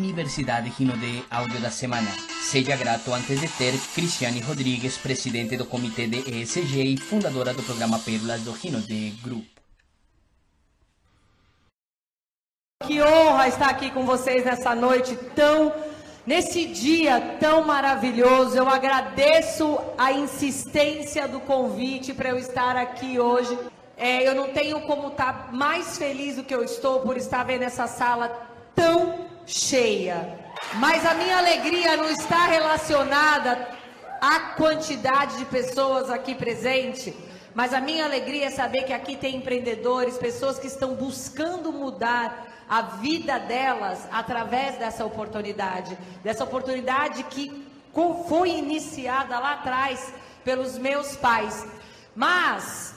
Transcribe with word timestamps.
Universidade 0.00 0.70
Rinode 0.70 1.22
Áudio 1.30 1.60
da 1.60 1.70
Semana. 1.70 2.10
Seja 2.42 2.74
grato 2.74 3.12
antes 3.12 3.38
de 3.38 3.46
ter 3.48 3.78
Cristiane 3.94 4.40
Rodrigues, 4.40 4.96
presidente 4.96 5.58
do 5.58 5.66
comitê 5.66 6.06
de 6.06 6.18
ESG 6.18 6.82
e 6.82 6.96
fundadora 6.96 7.52
do 7.52 7.62
programa 7.62 7.98
Pérolas 7.98 8.40
do 8.40 8.52
Rinode 8.52 9.10
Group. 9.22 9.46
Que 12.86 13.02
honra 13.02 13.46
estar 13.46 13.68
aqui 13.68 13.90
com 13.90 14.06
vocês 14.06 14.42
nessa 14.42 14.74
noite 14.74 15.14
tão, 15.36 15.70
nesse 16.26 16.64
dia 16.64 17.36
tão 17.38 17.66
maravilhoso. 17.66 18.56
Eu 18.56 18.68
agradeço 18.70 19.78
a 19.98 20.12
insistência 20.12 21.28
do 21.28 21.40
convite 21.40 22.14
para 22.14 22.30
eu 22.30 22.38
estar 22.38 22.74
aqui 22.74 23.20
hoje. 23.20 23.56
É, 23.98 24.26
eu 24.26 24.34
não 24.34 24.48
tenho 24.48 24.80
como 24.80 25.08
estar 25.08 25.52
mais 25.52 25.98
feliz 25.98 26.36
do 26.36 26.42
que 26.42 26.54
eu 26.54 26.64
estou 26.64 27.00
por 27.00 27.18
estar 27.18 27.44
vendo 27.44 27.64
essa 27.64 27.86
sala 27.86 28.48
tão 28.74 29.29
cheia. 29.50 30.38
Mas 30.74 31.04
a 31.04 31.14
minha 31.14 31.38
alegria 31.38 31.96
não 31.96 32.08
está 32.08 32.46
relacionada 32.46 33.68
à 34.20 34.40
quantidade 34.56 35.38
de 35.38 35.44
pessoas 35.46 36.10
aqui 36.10 36.34
presente, 36.34 37.14
mas 37.54 37.74
a 37.74 37.80
minha 37.80 38.04
alegria 38.04 38.46
é 38.46 38.50
saber 38.50 38.84
que 38.84 38.92
aqui 38.92 39.16
tem 39.16 39.36
empreendedores, 39.36 40.16
pessoas 40.16 40.58
que 40.58 40.68
estão 40.68 40.94
buscando 40.94 41.72
mudar 41.72 42.46
a 42.68 42.82
vida 42.82 43.38
delas 43.40 44.06
através 44.12 44.76
dessa 44.76 45.04
oportunidade, 45.04 45.98
dessa 46.22 46.44
oportunidade 46.44 47.24
que 47.24 47.66
foi 48.28 48.50
iniciada 48.50 49.36
lá 49.40 49.54
atrás 49.54 50.14
pelos 50.44 50.78
meus 50.78 51.16
pais. 51.16 51.66
Mas 52.14 52.94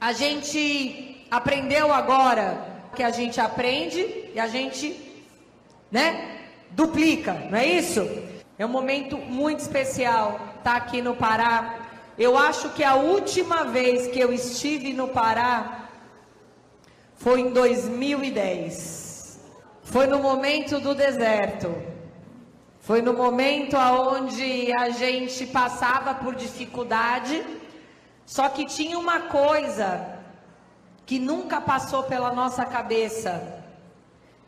a 0.00 0.12
gente 0.12 1.26
aprendeu 1.28 1.92
agora 1.92 2.78
que 2.94 3.02
a 3.02 3.10
gente 3.10 3.40
aprende 3.40 4.30
e 4.32 4.38
a 4.38 4.46
gente, 4.46 5.07
né, 5.90 6.40
duplica, 6.70 7.34
não 7.50 7.58
é 7.58 7.66
isso? 7.66 8.06
É 8.58 8.66
um 8.66 8.68
momento 8.68 9.16
muito 9.16 9.60
especial 9.60 10.40
estar 10.58 10.62
tá 10.62 10.76
aqui 10.76 11.00
no 11.00 11.14
Pará. 11.14 11.80
Eu 12.18 12.36
acho 12.36 12.70
que 12.70 12.82
a 12.82 12.94
última 12.96 13.64
vez 13.64 14.08
que 14.08 14.18
eu 14.18 14.32
estive 14.32 14.92
no 14.92 15.08
Pará 15.08 15.88
foi 17.14 17.40
em 17.40 17.50
2010. 17.50 19.40
Foi 19.82 20.06
no 20.06 20.18
momento 20.18 20.80
do 20.80 20.94
deserto. 20.94 21.74
Foi 22.80 23.00
no 23.02 23.12
momento 23.12 23.76
onde 23.76 24.72
a 24.72 24.90
gente 24.90 25.46
passava 25.46 26.14
por 26.14 26.34
dificuldade 26.34 27.44
só 28.28 28.46
que 28.50 28.66
tinha 28.66 28.98
uma 28.98 29.20
coisa 29.20 30.18
que 31.06 31.18
nunca 31.18 31.62
passou 31.62 32.02
pela 32.02 32.30
nossa 32.30 32.62
cabeça, 32.62 33.57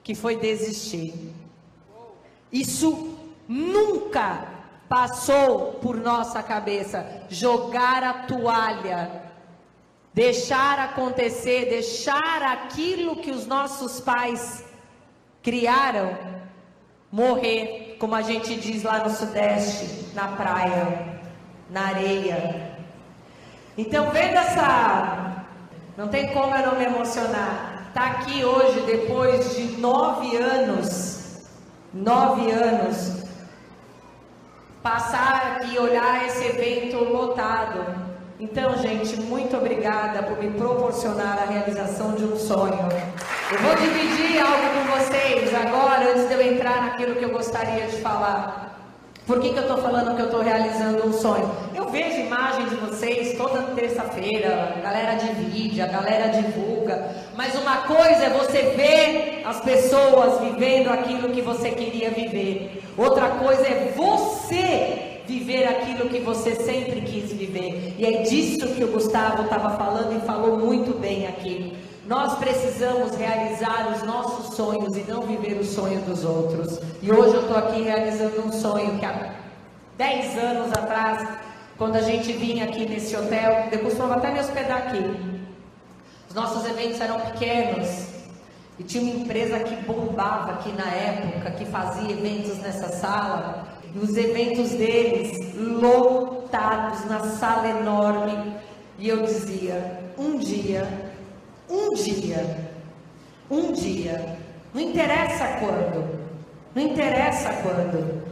que 0.02 0.14
foi 0.14 0.36
desistir. 0.36 1.34
Isso 2.52 3.16
nunca 3.48 4.48
passou 4.88 5.74
por 5.74 5.96
nossa 5.96 6.42
cabeça. 6.42 7.24
Jogar 7.28 8.02
a 8.02 8.14
toalha, 8.24 9.22
deixar 10.12 10.78
acontecer, 10.78 11.68
deixar 11.68 12.42
aquilo 12.42 13.16
que 13.16 13.30
os 13.30 13.46
nossos 13.46 14.00
pais 14.00 14.64
criaram 15.42 16.16
morrer, 17.10 17.96
como 17.98 18.14
a 18.14 18.22
gente 18.22 18.56
diz 18.56 18.82
lá 18.82 19.04
no 19.04 19.10
Sudeste, 19.10 20.14
na 20.14 20.28
praia, 20.28 21.20
na 21.70 21.88
areia, 21.88 22.70
então, 23.80 24.10
vendo 24.10 24.36
essa. 24.36 25.44
Não 25.96 26.08
tem 26.08 26.32
como 26.34 26.54
eu 26.54 26.66
não 26.66 26.78
me 26.78 26.84
emocionar. 26.84 27.69
Está 27.90 28.06
aqui 28.06 28.44
hoje, 28.44 28.82
depois 28.82 29.56
de 29.56 29.80
nove 29.80 30.36
anos, 30.36 31.48
nove 31.92 32.48
anos, 32.48 33.24
passar 34.80 35.56
aqui 35.56 35.74
e 35.74 35.78
olhar 35.80 36.24
esse 36.24 36.44
evento 36.44 37.02
lotado. 37.02 37.84
Então, 38.38 38.76
gente, 38.76 39.16
muito 39.22 39.56
obrigada 39.56 40.22
por 40.22 40.38
me 40.38 40.50
proporcionar 40.50 41.36
a 41.42 41.46
realização 41.46 42.12
de 42.12 42.24
um 42.24 42.36
sonho. 42.36 42.78
Eu 43.50 43.58
vou 43.58 43.74
dividir 43.74 44.40
algo 44.40 44.68
com 44.72 44.96
vocês 44.96 45.52
agora, 45.52 46.12
antes 46.12 46.28
de 46.28 46.34
eu 46.34 46.42
entrar 46.42 46.82
naquilo 46.82 47.16
que 47.16 47.24
eu 47.24 47.30
gostaria 47.30 47.88
de 47.88 47.96
falar. 47.96 48.69
Por 49.26 49.40
que, 49.40 49.50
que 49.50 49.58
eu 49.58 49.62
estou 49.62 49.78
falando 49.78 50.16
que 50.16 50.22
eu 50.22 50.26
estou 50.26 50.42
realizando 50.42 51.06
um 51.06 51.12
sonho? 51.12 51.50
Eu 51.74 51.88
vejo 51.88 52.18
imagens 52.20 52.70
de 52.70 52.76
vocês 52.76 53.36
toda 53.36 53.62
terça-feira, 53.74 54.74
a 54.76 54.80
galera 54.80 55.14
divide, 55.16 55.80
a 55.80 55.86
galera 55.86 56.28
divulga, 56.28 57.14
mas 57.36 57.54
uma 57.54 57.78
coisa 57.78 58.24
é 58.24 58.30
você 58.30 58.62
ver 58.76 59.42
as 59.44 59.60
pessoas 59.60 60.40
vivendo 60.40 60.88
aquilo 60.88 61.30
que 61.30 61.42
você 61.42 61.70
queria 61.70 62.10
viver, 62.10 62.82
outra 62.96 63.30
coisa 63.30 63.62
é 63.62 63.92
você 63.96 65.22
viver 65.26 65.64
aquilo 65.68 66.08
que 66.08 66.18
você 66.18 66.56
sempre 66.56 67.00
quis 67.02 67.32
viver, 67.32 67.94
e 67.98 68.04
é 68.04 68.22
disso 68.22 68.66
que 68.74 68.82
o 68.82 68.88
Gustavo 68.88 69.44
estava 69.44 69.76
falando 69.76 70.16
e 70.16 70.26
falou 70.26 70.58
muito 70.58 70.98
bem 70.98 71.26
aqui. 71.26 71.72
Nós 72.10 72.36
precisamos 72.40 73.14
realizar 73.14 73.92
os 73.94 74.02
nossos 74.02 74.56
sonhos 74.56 74.96
e 74.96 75.04
não 75.08 75.22
viver 75.22 75.60
o 75.60 75.64
sonho 75.64 76.00
dos 76.00 76.24
outros. 76.24 76.80
E 77.00 77.12
hoje 77.12 77.36
eu 77.36 77.42
estou 77.42 77.56
aqui 77.56 77.82
realizando 77.82 78.48
um 78.48 78.50
sonho 78.50 78.98
que 78.98 79.04
há 79.06 79.32
10 79.96 80.38
anos 80.38 80.72
atrás, 80.72 81.24
quando 81.78 81.94
a 81.94 82.02
gente 82.02 82.32
vinha 82.32 82.64
aqui 82.64 82.84
nesse 82.84 83.14
hotel, 83.14 83.68
eu 83.70 83.78
costumava 83.78 84.16
até 84.16 84.32
me 84.32 84.40
hospedar 84.40 84.88
aqui. 84.88 85.38
Os 86.28 86.34
nossos 86.34 86.68
eventos 86.68 87.00
eram 87.00 87.20
pequenos. 87.20 88.08
E 88.76 88.82
tinha 88.82 89.04
uma 89.04 89.22
empresa 89.22 89.60
que 89.60 89.76
bombava 89.86 90.54
aqui 90.54 90.72
na 90.72 90.90
época, 90.90 91.52
que 91.52 91.64
fazia 91.64 92.10
eventos 92.10 92.58
nessa 92.58 92.88
sala. 92.88 93.68
E 93.94 93.98
os 94.00 94.16
eventos 94.16 94.70
deles 94.70 95.54
lotados 95.54 97.04
na 97.04 97.20
sala 97.20 97.68
enorme. 97.68 98.56
E 98.98 99.08
eu 99.08 99.22
dizia: 99.22 100.10
um 100.18 100.38
dia 100.38 101.09
um 101.70 101.94
dia, 101.94 102.58
um 103.48 103.70
dia, 103.70 104.36
não 104.74 104.82
interessa 104.82 105.46
quando, 105.60 106.18
não 106.74 106.82
interessa 106.82 107.50
quando. 107.62 108.28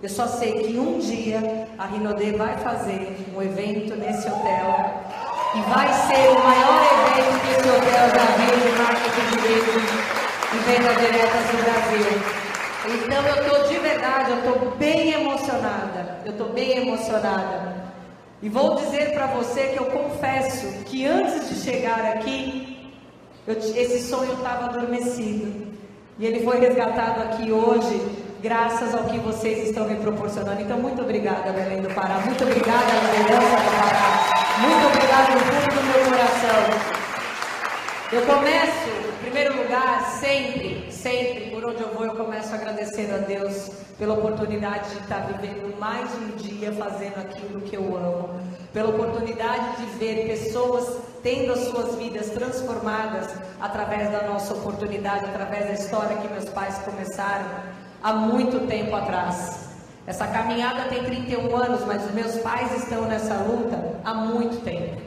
Eu 0.00 0.08
só 0.08 0.28
sei 0.28 0.52
que 0.62 0.78
um 0.78 0.98
dia 0.98 1.66
a 1.76 1.86
Rinodê 1.86 2.32
vai 2.32 2.56
fazer 2.58 3.16
um 3.34 3.42
evento 3.42 3.96
nesse 3.96 4.28
hotel 4.28 5.02
e 5.56 5.60
vai 5.62 5.92
ser 5.92 6.28
o 6.28 6.38
maior 6.44 6.82
evento 7.08 7.40
que 7.40 7.50
esse 7.50 7.68
hotel 7.68 8.08
já 8.14 8.24
viu 8.36 8.54
de 8.60 8.78
marketing 8.78 9.36
direito 9.36 10.16
e 10.52 10.58
venda 10.58 10.94
direta 10.94 11.38
do 11.38 11.56
Brasil. 11.64 12.36
Então 13.04 13.26
eu 13.26 13.42
estou 13.42 13.68
de 13.68 13.78
verdade, 13.80 14.30
eu 14.30 14.38
estou 14.38 14.70
bem 14.76 15.12
emocionada, 15.12 16.20
eu 16.24 16.32
estou 16.32 16.50
bem 16.50 16.86
emocionada. 16.86 17.74
E 18.42 18.48
vou 18.48 18.76
dizer 18.76 19.12
para 19.12 19.26
você 19.26 19.68
que 19.68 19.78
eu 19.78 19.86
confesso 19.86 20.84
que 20.84 21.06
antes 21.06 21.48
de 21.48 21.54
chegar 21.56 22.04
aqui, 22.04 22.75
eu, 23.46 23.54
esse 23.54 24.00
sonho 24.08 24.32
estava 24.32 24.66
adormecido. 24.66 25.66
E 26.18 26.26
ele 26.26 26.40
foi 26.44 26.58
resgatado 26.58 27.22
aqui 27.22 27.52
hoje, 27.52 28.00
graças 28.42 28.94
ao 28.94 29.04
que 29.04 29.18
vocês 29.18 29.68
estão 29.68 29.86
me 29.86 29.96
proporcionando. 29.96 30.60
Então, 30.60 30.78
muito 30.78 31.02
obrigada, 31.02 31.52
Belém 31.52 31.82
do 31.82 31.94
Pará. 31.94 32.20
Muito 32.24 32.42
obrigada, 32.42 32.86
liderança 33.16 33.56
do 33.56 33.80
Pará. 33.80 34.36
Muito 34.58 34.86
obrigada 34.86 35.32
do 35.32 35.40
fundo 35.40 35.74
do 35.74 35.82
meu 35.84 36.04
coração. 36.10 36.96
Eu 38.12 38.22
começo, 38.22 38.88
em 38.88 39.24
primeiro 39.24 39.62
lugar, 39.62 40.18
sempre, 40.20 40.86
sempre, 40.90 41.50
por 41.50 41.64
onde 41.66 41.82
eu 41.82 41.88
vou, 41.88 42.06
eu 42.06 42.14
começo 42.14 42.54
agradecendo 42.54 43.14
a 43.14 43.18
Deus 43.18 43.70
pela 43.98 44.14
oportunidade 44.14 44.90
de 44.90 45.00
estar 45.00 45.26
vivendo 45.26 45.78
mais 45.78 46.08
um 46.14 46.36
dia 46.36 46.72
fazendo 46.72 47.18
aquilo 47.18 47.60
que 47.60 47.76
eu 47.76 47.96
amo, 47.96 48.40
pela 48.72 48.90
oportunidade 48.90 49.76
de 49.76 49.86
ver 49.98 50.26
pessoas 50.26 50.98
tendo 51.26 51.54
as 51.54 51.64
suas 51.64 51.96
vidas 51.96 52.30
transformadas 52.30 53.26
através 53.60 54.12
da 54.12 54.28
nossa 54.28 54.54
oportunidade, 54.54 55.24
através 55.24 55.66
da 55.66 55.72
história 55.72 56.18
que 56.18 56.28
meus 56.28 56.48
pais 56.50 56.78
começaram 56.84 57.46
há 58.00 58.12
muito 58.12 58.64
tempo 58.68 58.94
atrás. 58.94 59.70
Essa 60.06 60.28
caminhada 60.28 60.84
tem 60.84 61.02
31 61.02 61.56
anos, 61.56 61.84
mas 61.84 62.04
os 62.04 62.12
meus 62.12 62.36
pais 62.36 62.72
estão 62.80 63.06
nessa 63.06 63.34
luta 63.38 63.98
há 64.04 64.14
muito 64.14 64.62
tempo. 64.62 65.02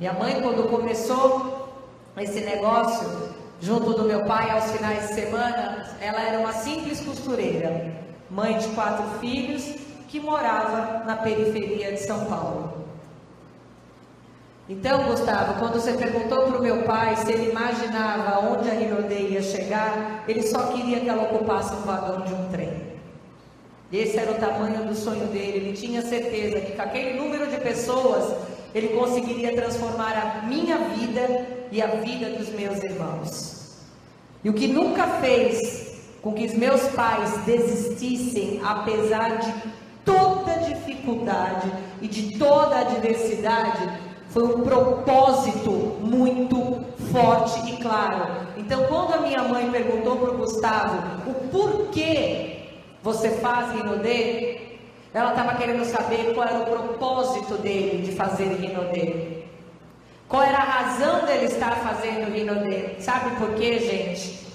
Minha 0.00 0.14
mãe, 0.14 0.40
quando 0.40 0.66
começou 0.70 1.76
esse 2.16 2.40
negócio, 2.40 3.34
junto 3.60 3.92
do 3.92 4.04
meu 4.04 4.24
pai 4.24 4.48
aos 4.48 4.70
finais 4.70 5.08
de 5.08 5.14
semana, 5.14 5.94
ela 6.00 6.22
era 6.22 6.38
uma 6.38 6.54
simples 6.54 7.02
costureira, 7.02 7.92
mãe 8.30 8.56
de 8.56 8.68
quatro 8.68 9.04
filhos, 9.20 9.74
que 10.08 10.20
morava 10.20 11.04
na 11.04 11.16
periferia 11.16 11.92
de 11.92 11.98
São 11.98 12.24
Paulo. 12.24 12.87
Então, 14.68 15.04
Gustavo, 15.04 15.58
quando 15.58 15.80
você 15.80 15.94
perguntou 15.94 16.42
para 16.42 16.58
o 16.58 16.62
meu 16.62 16.82
pai 16.82 17.16
se 17.16 17.32
ele 17.32 17.50
imaginava 17.50 18.46
onde 18.50 18.68
a 18.68 18.74
Rinode 18.74 19.14
ia 19.14 19.40
chegar, 19.40 20.24
ele 20.28 20.42
só 20.42 20.66
queria 20.72 21.00
que 21.00 21.08
ela 21.08 21.22
ocupasse 21.22 21.74
um 21.74 21.80
vagão 21.80 22.20
de 22.20 22.34
um 22.34 22.48
trem. 22.50 22.88
Esse 23.90 24.18
era 24.18 24.30
o 24.30 24.34
tamanho 24.34 24.86
do 24.86 24.94
sonho 24.94 25.26
dele. 25.28 25.56
Ele 25.56 25.72
tinha 25.72 26.02
certeza 26.02 26.60
que 26.60 26.72
com 26.72 26.82
aquele 26.82 27.18
número 27.18 27.46
de 27.46 27.56
pessoas 27.56 28.36
ele 28.74 28.88
conseguiria 28.88 29.54
transformar 29.54 30.12
a 30.12 30.46
minha 30.46 30.76
vida 30.76 31.46
e 31.72 31.80
a 31.80 31.86
vida 31.86 32.28
dos 32.36 32.50
meus 32.50 32.82
irmãos. 32.82 33.78
E 34.44 34.50
o 34.50 34.52
que 34.52 34.68
nunca 34.68 35.06
fez 35.22 35.98
com 36.20 36.34
que 36.34 36.44
os 36.44 36.52
meus 36.52 36.82
pais 36.88 37.38
desistissem, 37.46 38.60
apesar 38.62 39.38
de 39.38 39.54
toda 40.04 40.52
dificuldade 40.58 41.72
e 42.02 42.08
de 42.08 42.38
toda 42.38 42.80
adversidade, 42.80 44.07
foi 44.30 44.44
um 44.44 44.60
propósito 44.62 45.70
muito 46.00 46.84
forte 47.10 47.72
e 47.72 47.76
claro. 47.78 48.48
Então, 48.56 48.84
quando 48.84 49.14
a 49.14 49.20
minha 49.20 49.42
mãe 49.42 49.70
perguntou 49.70 50.16
para 50.16 50.30
o 50.30 50.38
Gustavo 50.38 51.30
o 51.30 51.34
porquê 51.48 52.58
você 53.02 53.30
faz 53.30 53.72
Rinodê, 53.72 54.60
ela 55.14 55.30
estava 55.30 55.54
querendo 55.54 55.84
saber 55.84 56.34
qual 56.34 56.46
era 56.46 56.58
o 56.58 56.66
propósito 56.66 57.54
dele 57.54 58.02
de 58.02 58.12
fazer 58.12 58.44
Rinodê. 58.44 59.38
Qual 60.28 60.42
era 60.42 60.58
a 60.58 60.62
razão 60.62 61.24
dele 61.24 61.46
estar 61.46 61.76
fazendo 61.76 62.30
Rinodê? 62.30 63.00
Sabe 63.00 63.34
por 63.36 63.54
quê, 63.54 63.78
gente? 63.78 64.46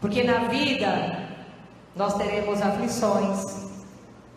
Porque 0.00 0.22
na 0.22 0.40
vida 0.48 1.30
nós 1.96 2.14
teremos 2.14 2.60
aflições, 2.60 3.70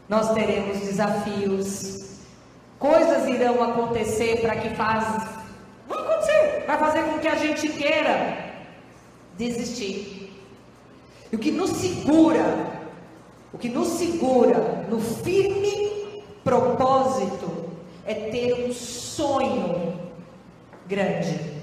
nós 0.08 0.32
teremos 0.34 0.80
desafios, 0.80 2.07
coisas 2.80 3.28
irão 3.28 3.64
acontecer 3.64 4.42
para 4.42 4.56
que 4.56 4.70
faz, 4.76 5.06
vão 5.88 6.00
acontecer, 6.00 6.64
vai 6.68 6.78
fazer 6.78 7.04
com 7.04 7.20
que 7.20 7.28
a 7.28 7.36
gente 7.36 7.70
queira 7.70 8.56
desistir. 9.38 10.34
E 11.32 11.36
o 11.36 11.40
que 11.40 11.52
nos 11.52 11.72
segura, 11.72 12.44
o 13.52 13.58
que 13.58 13.70
nos 13.70 13.88
segura 13.90 14.86
no 14.90 15.00
firme 15.00 16.24
propósito 16.44 17.68
é 18.06 18.14
ter 18.14 18.68
um 18.68 18.74
sonho 18.74 20.00
grande. 20.88 21.58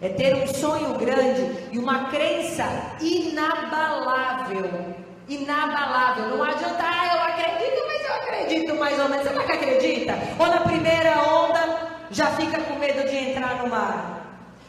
É 0.00 0.08
ter 0.08 0.34
um 0.36 0.46
sonho 0.46 0.94
grande 0.94 1.68
e 1.72 1.78
uma 1.78 2.04
crença 2.06 2.64
inabalável. 3.00 4.94
Inabalável. 5.28 6.28
Não 6.28 6.42
adianta, 6.42 6.78
ah, 6.80 7.16
eu 7.16 7.22
acredito, 7.22 7.87
acredito 8.28 8.74
mais 8.74 8.98
ou 8.98 9.08
menos. 9.08 9.32
Não 9.32 9.44
que 9.44 9.52
acredita? 9.52 10.14
Ou 10.38 10.46
na 10.46 10.60
primeira 10.60 11.22
onda 11.22 11.88
já 12.10 12.26
fica 12.32 12.60
com 12.60 12.74
medo 12.74 13.08
de 13.08 13.16
entrar 13.16 13.62
no 13.62 13.68
mar. 13.68 14.26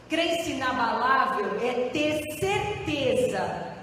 Crença 0.08 0.50
inabalável 0.50 1.58
é 1.62 1.88
ter 1.90 2.20
certeza, 2.38 3.74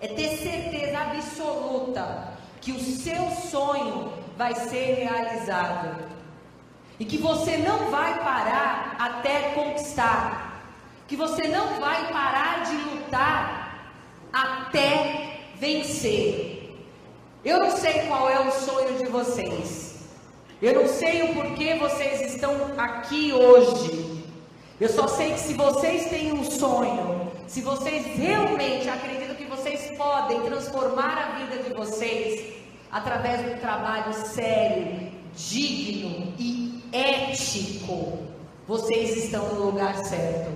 é 0.00 0.06
ter 0.06 0.28
certeza 0.36 0.98
absoluta 0.98 2.28
que 2.60 2.70
o 2.70 2.78
seu 2.78 3.30
sonho 3.50 4.12
vai 4.36 4.54
ser 4.54 4.94
realizado 5.02 5.96
e 7.00 7.04
que 7.04 7.18
você 7.18 7.56
não 7.56 7.90
vai 7.90 8.22
parar 8.22 8.96
até 8.98 9.50
conquistar, 9.54 10.62
que 11.08 11.16
você 11.16 11.48
não 11.48 11.80
vai 11.80 12.12
parar 12.12 12.62
de 12.64 12.76
lutar 12.76 13.84
até 14.32 15.38
vencer. 15.56 16.57
Eu 17.44 17.58
não 17.60 17.70
sei 17.70 18.06
qual 18.08 18.28
é 18.28 18.40
o 18.40 18.50
sonho 18.50 18.98
de 18.98 19.06
vocês, 19.06 19.96
eu 20.60 20.74
não 20.74 20.88
sei 20.88 21.22
o 21.22 21.34
porquê 21.34 21.74
vocês 21.74 22.34
estão 22.34 22.52
aqui 22.76 23.32
hoje. 23.32 24.24
Eu 24.80 24.88
só 24.88 25.06
sei 25.06 25.32
que 25.32 25.40
se 25.40 25.54
vocês 25.54 26.08
têm 26.08 26.32
um 26.32 26.44
sonho, 26.44 27.30
se 27.46 27.60
vocês 27.60 28.04
realmente 28.06 28.88
acreditam 28.88 29.36
que 29.36 29.44
vocês 29.44 29.96
podem 29.96 30.40
transformar 30.42 31.16
a 31.16 31.38
vida 31.38 31.62
de 31.62 31.74
vocês 31.74 32.54
através 32.90 33.44
de 33.44 33.54
um 33.54 33.58
trabalho 33.58 34.12
sério, 34.12 35.12
digno 35.36 36.32
e 36.38 36.82
ético, 36.92 38.18
vocês 38.66 39.16
estão 39.16 39.48
no 39.54 39.66
lugar 39.66 39.94
certo. 40.04 40.50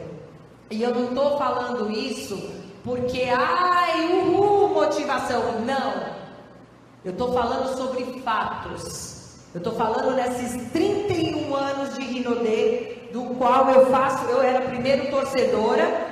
E 0.71 0.83
eu 0.83 0.93
não 0.95 1.09
estou 1.09 1.39
falando 1.39 1.91
isso 1.93 2.51
porque, 2.83 3.23
ai, 3.31 4.05
uhul, 4.07 4.69
motivação. 4.69 5.61
Não. 5.61 6.12
Eu 7.05 7.11
estou 7.11 7.33
falando 7.33 7.77
sobre 7.77 8.05
fatos. 8.21 9.41
Eu 9.53 9.59
estou 9.59 9.75
falando 9.75 10.15
nesses 10.15 10.71
31 10.71 11.55
anos 11.55 11.95
de 11.95 12.01
Rinodê, 12.01 13.09
do 13.13 13.35
qual 13.37 13.69
eu 13.71 13.87
faço, 13.87 14.25
eu 14.27 14.41
era 14.41 14.61
primeiro 14.61 15.11
torcedora, 15.11 16.11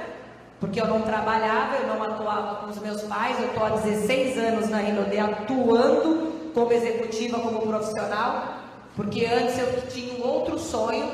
porque 0.58 0.80
eu 0.80 0.88
não 0.88 1.02
trabalhava, 1.02 1.76
eu 1.76 1.86
não 1.86 2.02
atuava 2.02 2.56
com 2.56 2.70
os 2.70 2.78
meus 2.80 3.02
pais, 3.02 3.38
eu 3.38 3.46
estou 3.46 3.64
há 3.64 3.70
16 3.70 4.36
anos 4.36 4.68
na 4.68 4.78
Rinode 4.78 5.16
atuando 5.16 6.50
como 6.52 6.72
executiva, 6.72 7.38
como 7.38 7.60
profissional, 7.60 8.56
porque 8.96 9.24
antes 9.24 9.58
eu 9.58 9.82
tinha 9.88 10.12
um 10.14 10.26
outro 10.26 10.58
sonho, 10.58 11.08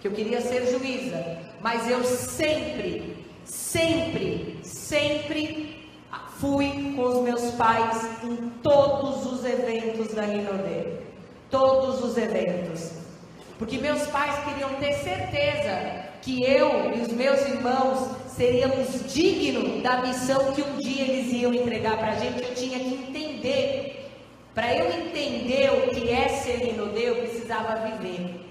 que 0.00 0.06
eu 0.06 0.12
queria 0.12 0.40
ser 0.40 0.64
juíza, 0.70 1.38
mas 1.60 1.90
eu 1.90 2.04
sempre, 2.04 3.26
sempre, 3.44 4.60
sempre 4.62 5.67
fui 6.38 6.94
com 6.94 7.02
os 7.02 7.22
meus 7.22 7.50
pais 7.52 8.08
em 8.22 8.36
todos 8.62 9.26
os 9.26 9.44
eventos 9.44 10.14
da 10.14 10.22
Rinode, 10.22 10.98
todos 11.50 12.02
os 12.02 12.16
eventos. 12.16 12.92
Porque 13.58 13.78
meus 13.78 14.06
pais 14.06 14.44
queriam 14.44 14.70
ter 14.74 14.94
certeza 14.94 16.06
que 16.22 16.44
eu 16.44 16.94
e 16.94 17.00
os 17.00 17.08
meus 17.08 17.40
irmãos 17.40 18.10
seríamos 18.28 19.12
dignos 19.12 19.82
da 19.82 20.00
missão 20.02 20.52
que 20.52 20.62
um 20.62 20.76
dia 20.76 21.02
eles 21.02 21.32
iam 21.32 21.52
entregar 21.52 21.98
para 21.98 22.12
a 22.12 22.14
gente. 22.14 22.42
Eu 22.42 22.54
tinha 22.54 22.78
que 22.78 22.94
entender. 22.94 23.94
Para 24.54 24.76
eu 24.76 24.92
entender 24.92 25.70
o 25.70 25.90
que 25.90 26.08
é 26.10 26.28
ser 26.28 26.58
Rinodê, 26.58 27.10
eu 27.10 27.16
precisava 27.16 27.76
viver. 27.86 28.44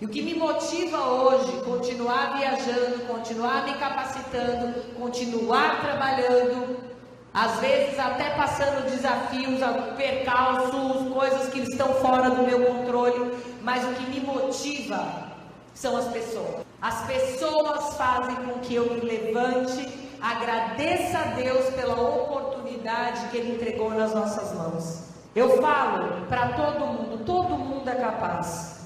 E 0.00 0.04
o 0.04 0.08
que 0.08 0.20
me 0.20 0.34
motiva 0.34 0.98
hoje, 0.98 1.52
continuar 1.64 2.36
viajando, 2.38 3.06
continuar 3.06 3.64
me 3.64 3.74
capacitando, 3.74 4.74
continuar 4.98 5.80
trabalhando, 5.80 6.91
às 7.34 7.58
vezes 7.60 7.98
até 7.98 8.30
passando 8.30 8.90
desafios, 8.90 9.60
percalços, 9.96 11.12
coisas 11.12 11.48
que 11.48 11.60
estão 11.60 11.88
fora 11.94 12.30
do 12.30 12.42
meu 12.42 12.66
controle, 12.66 13.34
mas 13.62 13.84
o 13.84 13.94
que 13.94 14.10
me 14.10 14.20
motiva 14.20 15.32
são 15.74 15.96
as 15.96 16.08
pessoas. 16.08 16.66
As 16.80 17.06
pessoas 17.06 17.96
fazem 17.96 18.36
com 18.36 18.58
que 18.60 18.74
eu 18.74 18.92
me 18.92 19.00
levante, 19.00 19.88
agradeça 20.20 21.18
a 21.18 21.24
Deus 21.34 21.70
pela 21.74 21.94
oportunidade 21.94 23.28
que 23.28 23.38
Ele 23.38 23.54
entregou 23.54 23.90
nas 23.90 24.14
nossas 24.14 24.52
mãos. 24.54 25.04
Eu 25.34 25.62
falo 25.62 26.26
para 26.26 26.48
todo 26.48 26.86
mundo, 26.86 27.24
todo 27.24 27.56
mundo 27.56 27.88
é 27.88 27.94
capaz. 27.94 28.80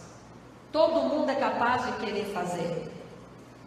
Todo 0.70 1.02
mundo 1.02 1.30
é 1.30 1.34
capaz 1.34 1.84
de 1.86 1.92
querer 2.04 2.26
fazer. 2.26 2.92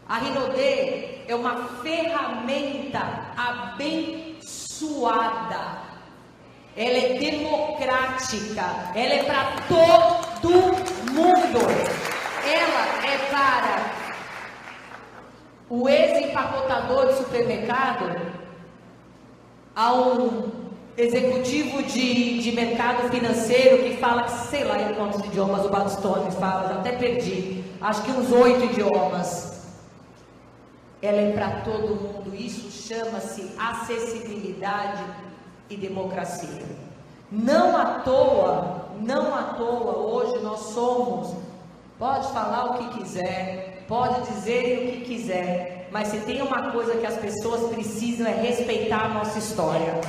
A 0.08 0.20
Rinodê 0.20 1.22
é 1.28 1.36
uma 1.36 1.66
ferramenta 1.82 3.34
abençoada. 3.36 4.29
Ela 6.76 6.98
é 6.98 7.14
democrática. 7.20 8.64
Ela 8.96 9.14
é 9.14 9.24
para 9.24 9.56
todo 9.68 10.50
mundo. 11.12 11.60
Ela 12.46 13.06
é 13.06 13.18
para 13.32 14.00
o 15.70 15.88
ex-empacotador 15.88 17.08
de 17.08 17.18
supermercado, 17.18 18.20
a 19.76 19.94
um 19.94 20.52
executivo 20.98 21.84
de, 21.84 22.40
de 22.40 22.52
mercado 22.52 23.08
financeiro 23.10 23.84
que 23.84 23.98
fala, 23.98 24.28
sei 24.28 24.64
lá 24.64 24.82
em 24.82 24.94
quantos 24.96 25.24
idiomas 25.26 25.64
o 25.66 25.70
Batistone 25.70 26.32
fala, 26.32 26.80
até 26.80 26.94
perdi, 26.94 27.64
acho 27.80 28.02
que 28.04 28.12
uns 28.12 28.32
oito 28.32 28.66
idiomas. 28.66 29.59
Ela 31.02 31.18
é 31.18 31.32
para 31.32 31.62
todo 31.62 31.96
mundo, 31.96 32.36
isso 32.36 32.70
chama-se 32.72 33.52
acessibilidade 33.58 35.04
e 35.70 35.78
democracia. 35.78 36.66
Não 37.32 37.78
à 37.78 38.00
toa, 38.00 38.90
não 39.02 39.34
à 39.34 39.44
toa, 39.54 39.98
hoje 39.98 40.44
nós 40.44 40.60
somos 40.60 41.36
Pode 42.00 42.32
falar 42.32 42.64
o 42.64 42.74
que 42.76 43.00
quiser, 43.00 43.84
pode 43.86 44.22
dizer 44.32 44.78
o 44.78 44.92
que 44.94 45.02
quiser, 45.02 45.90
mas 45.92 46.08
se 46.08 46.20
tem 46.20 46.42
uma 46.42 46.72
coisa 46.72 46.96
que 46.96 47.06
as 47.06 47.18
pessoas 47.18 47.70
precisam 47.74 48.26
é 48.26 48.36
respeitar 48.36 49.08
a 49.08 49.10
nossa 49.10 49.38
história. 49.38 50.00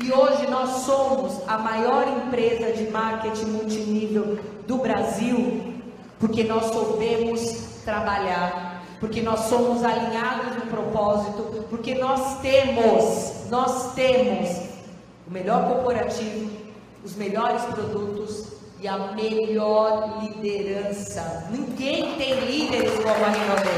E 0.00 0.12
hoje 0.12 0.48
nós 0.48 0.70
somos 0.82 1.42
a 1.48 1.58
maior 1.58 2.06
empresa 2.06 2.72
de 2.74 2.88
marketing 2.92 3.46
multinível 3.46 4.38
do 4.68 4.76
Brasil, 4.76 5.74
porque 6.20 6.44
nós 6.44 6.66
soubemos 6.66 7.40
trabalhar, 7.84 8.69
porque 9.00 9.22
nós 9.22 9.40
somos 9.40 9.82
alinhados 9.82 10.56
no 10.56 10.70
propósito, 10.70 11.64
porque 11.68 11.94
nós 11.94 12.40
temos, 12.40 13.48
nós 13.50 13.94
temos 13.94 14.68
o 15.26 15.30
melhor 15.30 15.66
corporativo, 15.66 16.50
os 17.02 17.16
melhores 17.16 17.62
produtos, 17.64 18.60
e 18.80 18.88
a 18.88 19.12
melhor 19.12 20.22
liderança. 20.22 21.48
Ninguém 21.50 22.16
tem 22.16 22.40
líderes 22.40 22.94
como 22.94 23.24
a 23.24 23.28
Renové. 23.28 23.70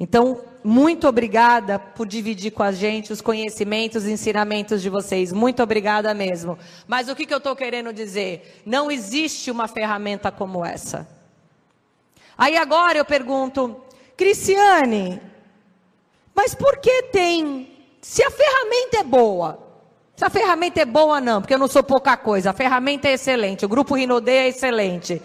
Então, 0.00 0.40
muito 0.62 1.06
obrigada 1.06 1.78
por 1.78 2.06
dividir 2.06 2.50
com 2.50 2.62
a 2.62 2.72
gente 2.72 3.12
os 3.12 3.20
conhecimentos 3.20 4.06
e 4.06 4.12
ensinamentos 4.12 4.82
de 4.82 4.90
vocês. 4.90 5.32
Muito 5.32 5.62
obrigada 5.62 6.12
mesmo. 6.14 6.58
Mas 6.86 7.08
o 7.08 7.14
que, 7.14 7.26
que 7.26 7.32
eu 7.32 7.38
estou 7.38 7.54
querendo 7.54 7.92
dizer? 7.92 8.60
Não 8.66 8.90
existe 8.90 9.50
uma 9.52 9.68
ferramenta 9.68 10.32
como 10.32 10.64
essa. 10.64 11.08
Aí 12.36 12.56
agora 12.56 12.98
eu 12.98 13.04
pergunto, 13.04 13.76
Cristiane, 14.18 15.22
mas 16.34 16.52
por 16.52 16.78
que 16.78 17.04
tem 17.04 17.70
se 18.02 18.20
a 18.24 18.30
ferramenta 18.32 18.98
é 18.98 19.04
boa, 19.04 19.64
se 20.16 20.24
a 20.24 20.28
ferramenta 20.28 20.80
é 20.80 20.84
boa 20.84 21.20
não, 21.20 21.40
porque 21.40 21.54
eu 21.54 21.58
não 21.58 21.68
sou 21.68 21.84
pouca 21.84 22.16
coisa, 22.16 22.50
a 22.50 22.52
ferramenta 22.52 23.06
é 23.06 23.12
excelente, 23.12 23.64
o 23.64 23.68
grupo 23.68 23.94
Rinode 23.94 24.28
é 24.28 24.48
excelente. 24.48 25.22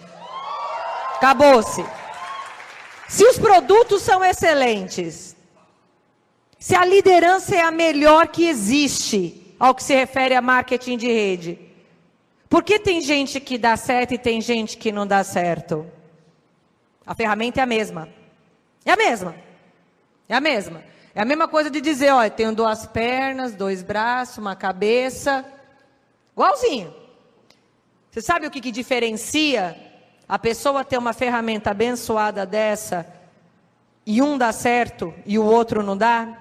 Acabou-se. 1.16 1.84
Se 3.08 3.24
os 3.24 3.36
produtos 3.36 4.00
são 4.00 4.24
excelentes, 4.24 5.34
se 6.56 6.76
a 6.76 6.84
liderança 6.84 7.56
é 7.56 7.62
a 7.62 7.72
melhor 7.72 8.28
que 8.28 8.46
existe 8.46 9.56
ao 9.58 9.74
que 9.74 9.82
se 9.82 9.92
refere 9.92 10.36
a 10.36 10.40
marketing 10.40 10.96
de 10.98 11.08
rede, 11.08 11.58
por 12.48 12.62
que 12.62 12.78
tem 12.78 13.00
gente 13.00 13.40
que 13.40 13.58
dá 13.58 13.76
certo 13.76 14.14
e 14.14 14.18
tem 14.18 14.40
gente 14.40 14.76
que 14.76 14.92
não 14.92 15.04
dá 15.04 15.24
certo? 15.24 15.84
A 17.04 17.12
ferramenta 17.12 17.58
é 17.58 17.64
a 17.64 17.66
mesma. 17.66 18.08
É 18.84 18.92
a 18.92 18.96
mesma. 18.96 19.34
É 20.28 20.34
a 20.34 20.40
mesma. 20.40 20.82
É 21.14 21.22
a 21.22 21.24
mesma 21.24 21.46
coisa 21.46 21.70
de 21.70 21.80
dizer, 21.80 22.10
olha, 22.10 22.30
tenho 22.30 22.54
duas 22.54 22.86
pernas, 22.86 23.54
dois 23.54 23.82
braços, 23.82 24.38
uma 24.38 24.56
cabeça. 24.56 25.44
Igualzinho. 26.32 26.94
Você 28.10 28.20
sabe 28.20 28.46
o 28.46 28.50
que, 28.50 28.60
que 28.60 28.70
diferencia 28.70 29.76
a 30.28 30.38
pessoa 30.38 30.84
ter 30.84 30.98
uma 30.98 31.12
ferramenta 31.12 31.70
abençoada 31.70 32.44
dessa 32.44 33.06
e 34.06 34.20
um 34.20 34.36
dá 34.36 34.52
certo 34.52 35.14
e 35.24 35.38
o 35.38 35.44
outro 35.44 35.82
não 35.82 35.96
dá? 35.96 36.38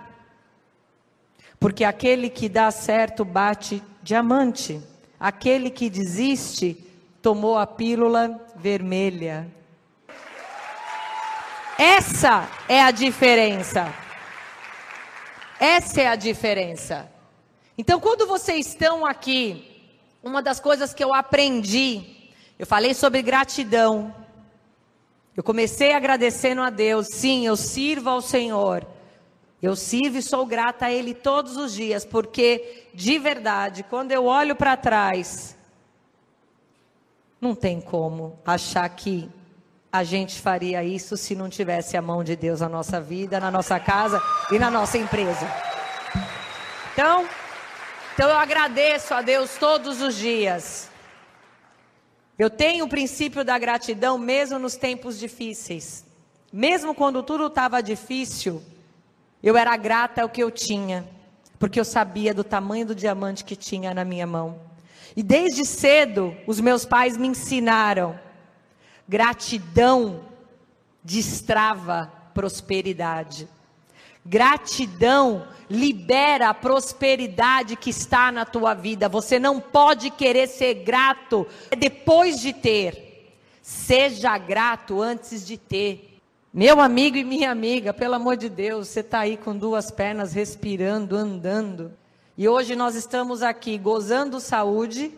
Porque 1.60 1.84
aquele 1.84 2.30
que 2.30 2.50
dá 2.50 2.70
certo 2.72 3.24
bate 3.24 3.82
diamante. 4.02 4.82
Aquele 5.20 5.70
que 5.70 5.90
desiste 5.90 6.76
tomou 7.22 7.58
a 7.58 7.66
pílula 7.66 8.40
vermelha. 8.56 9.48
Essa 11.77 12.50
é 12.68 12.82
a 12.82 12.92
diferença. 12.92 13.94
Essa 15.60 16.01
é 16.01 16.08
a 16.08 16.15
diferença. 16.15 17.12
Então, 17.77 18.00
quando 18.00 18.27
vocês 18.27 18.68
estão 18.68 19.06
aqui, 19.06 19.89
uma 20.22 20.42
das 20.42 20.60
coisas 20.60 20.94
que 20.94 21.03
eu 21.03 21.13
aprendi, 21.13 22.32
eu 22.60 22.68
falei 22.68 22.94
sobre 22.94 23.22
gratidão. 23.22 24.13
Eu 25.36 25.44
comecei 25.44 25.94
agradecendo 25.94 26.62
a 26.62 26.70
Deus. 26.70 27.08
Sim, 27.08 27.46
eu 27.46 27.58
sirvo 27.58 28.10
ao 28.10 28.22
Senhor. 28.22 28.86
Eu 29.62 29.75
sirvo 29.75 30.18
e 30.18 30.22
sou 30.22 30.46
grata 30.46 30.86
a 30.86 30.92
Ele 30.92 31.13
todos 31.13 31.58
os 31.58 31.74
dias, 31.74 32.06
porque, 32.06 32.89
de 32.94 33.18
verdade, 33.18 33.82
quando 33.84 34.12
eu 34.12 34.25
olho 34.25 34.56
para 34.56 34.77
trás, 34.77 35.58
não 37.39 37.56
tem 37.56 37.82
como 37.82 38.38
achar 38.46 38.88
que 38.89 39.30
a 39.94 40.04
gente 40.04 40.42
faria 40.42 40.84
isso 40.84 41.16
se 41.16 41.36
não 41.36 41.48
tivesse 41.48 41.96
a 41.96 42.02
mão 42.02 42.24
de 42.24 42.36
Deus 42.36 42.62
na 42.62 42.68
nossa 42.68 43.00
vida, 43.00 43.40
na 43.40 43.52
nossa 43.52 43.80
casa 43.80 44.20
e 44.52 44.58
na 44.58 44.72
nossa 44.72 44.98
empresa. 44.98 45.48
Então, 46.92 47.28
então 48.16 48.28
eu 48.28 48.36
agradeço 48.36 49.14
a 49.14 49.22
Deus 49.22 49.56
todos 49.60 50.02
os 50.02 50.16
dias. 50.16 50.90
Eu 52.40 52.50
tenho 52.50 52.86
o 52.86 52.90
princípio 52.90 53.46
da 53.46 53.56
gratidão 53.60 54.18
mesmo 54.18 54.58
nos 54.58 54.76
tempos 54.76 55.20
difíceis. 55.20 56.04
Mesmo 56.52 56.96
quando 56.96 57.22
tudo 57.22 57.46
estava 57.46 57.80
difícil, 57.80 58.64
eu 59.44 59.56
era 59.56 59.78
grata 59.78 60.24
ao 60.24 60.30
que 60.30 60.42
eu 60.42 60.50
tinha, 60.50 61.08
porque 61.60 61.80
eu 61.80 61.86
sabia 61.86 62.34
do 62.34 62.44
tamanho 62.44 62.88
do 62.88 62.96
diamante 62.96 63.44
que 63.44 63.56
tinha 63.56 63.94
na 63.94 64.04
minha 64.04 64.26
mão. 64.26 64.60
E 65.16 65.22
desde 65.22 65.64
cedo, 65.64 66.36
os 66.48 66.60
meus 66.60 66.84
pais 66.84 67.16
me 67.16 67.28
ensinaram 67.28 68.20
Gratidão 69.08 70.22
destrava 71.04 72.12
prosperidade. 72.34 73.48
Gratidão 74.26 75.46
libera 75.70 76.50
a 76.50 76.54
prosperidade 76.54 77.76
que 77.76 77.90
está 77.90 78.32
na 78.32 78.46
tua 78.46 78.74
vida. 78.74 79.10
Você 79.10 79.38
não 79.38 79.60
pode 79.60 80.10
querer 80.10 80.48
ser 80.48 80.76
grato 80.76 81.46
depois 81.78 82.40
de 82.40 82.54
ter. 82.54 83.34
Seja 83.62 84.38
grato 84.38 85.02
antes 85.02 85.46
de 85.46 85.58
ter. 85.58 86.20
Meu 86.54 86.80
amigo 86.80 87.18
e 87.18 87.24
minha 87.24 87.50
amiga, 87.50 87.94
pelo 87.94 88.14
amor 88.14 88.38
de 88.38 88.48
Deus, 88.48 88.88
você 88.88 89.00
está 89.00 89.20
aí 89.20 89.36
com 89.36 89.58
duas 89.58 89.90
pernas, 89.90 90.34
respirando, 90.34 91.18
andando. 91.18 91.92
E 92.38 92.48
hoje 92.48 92.76
nós 92.76 92.96
estamos 92.96 93.42
aqui 93.42 93.78
gozando 93.78 94.40
saúde. 94.40 95.12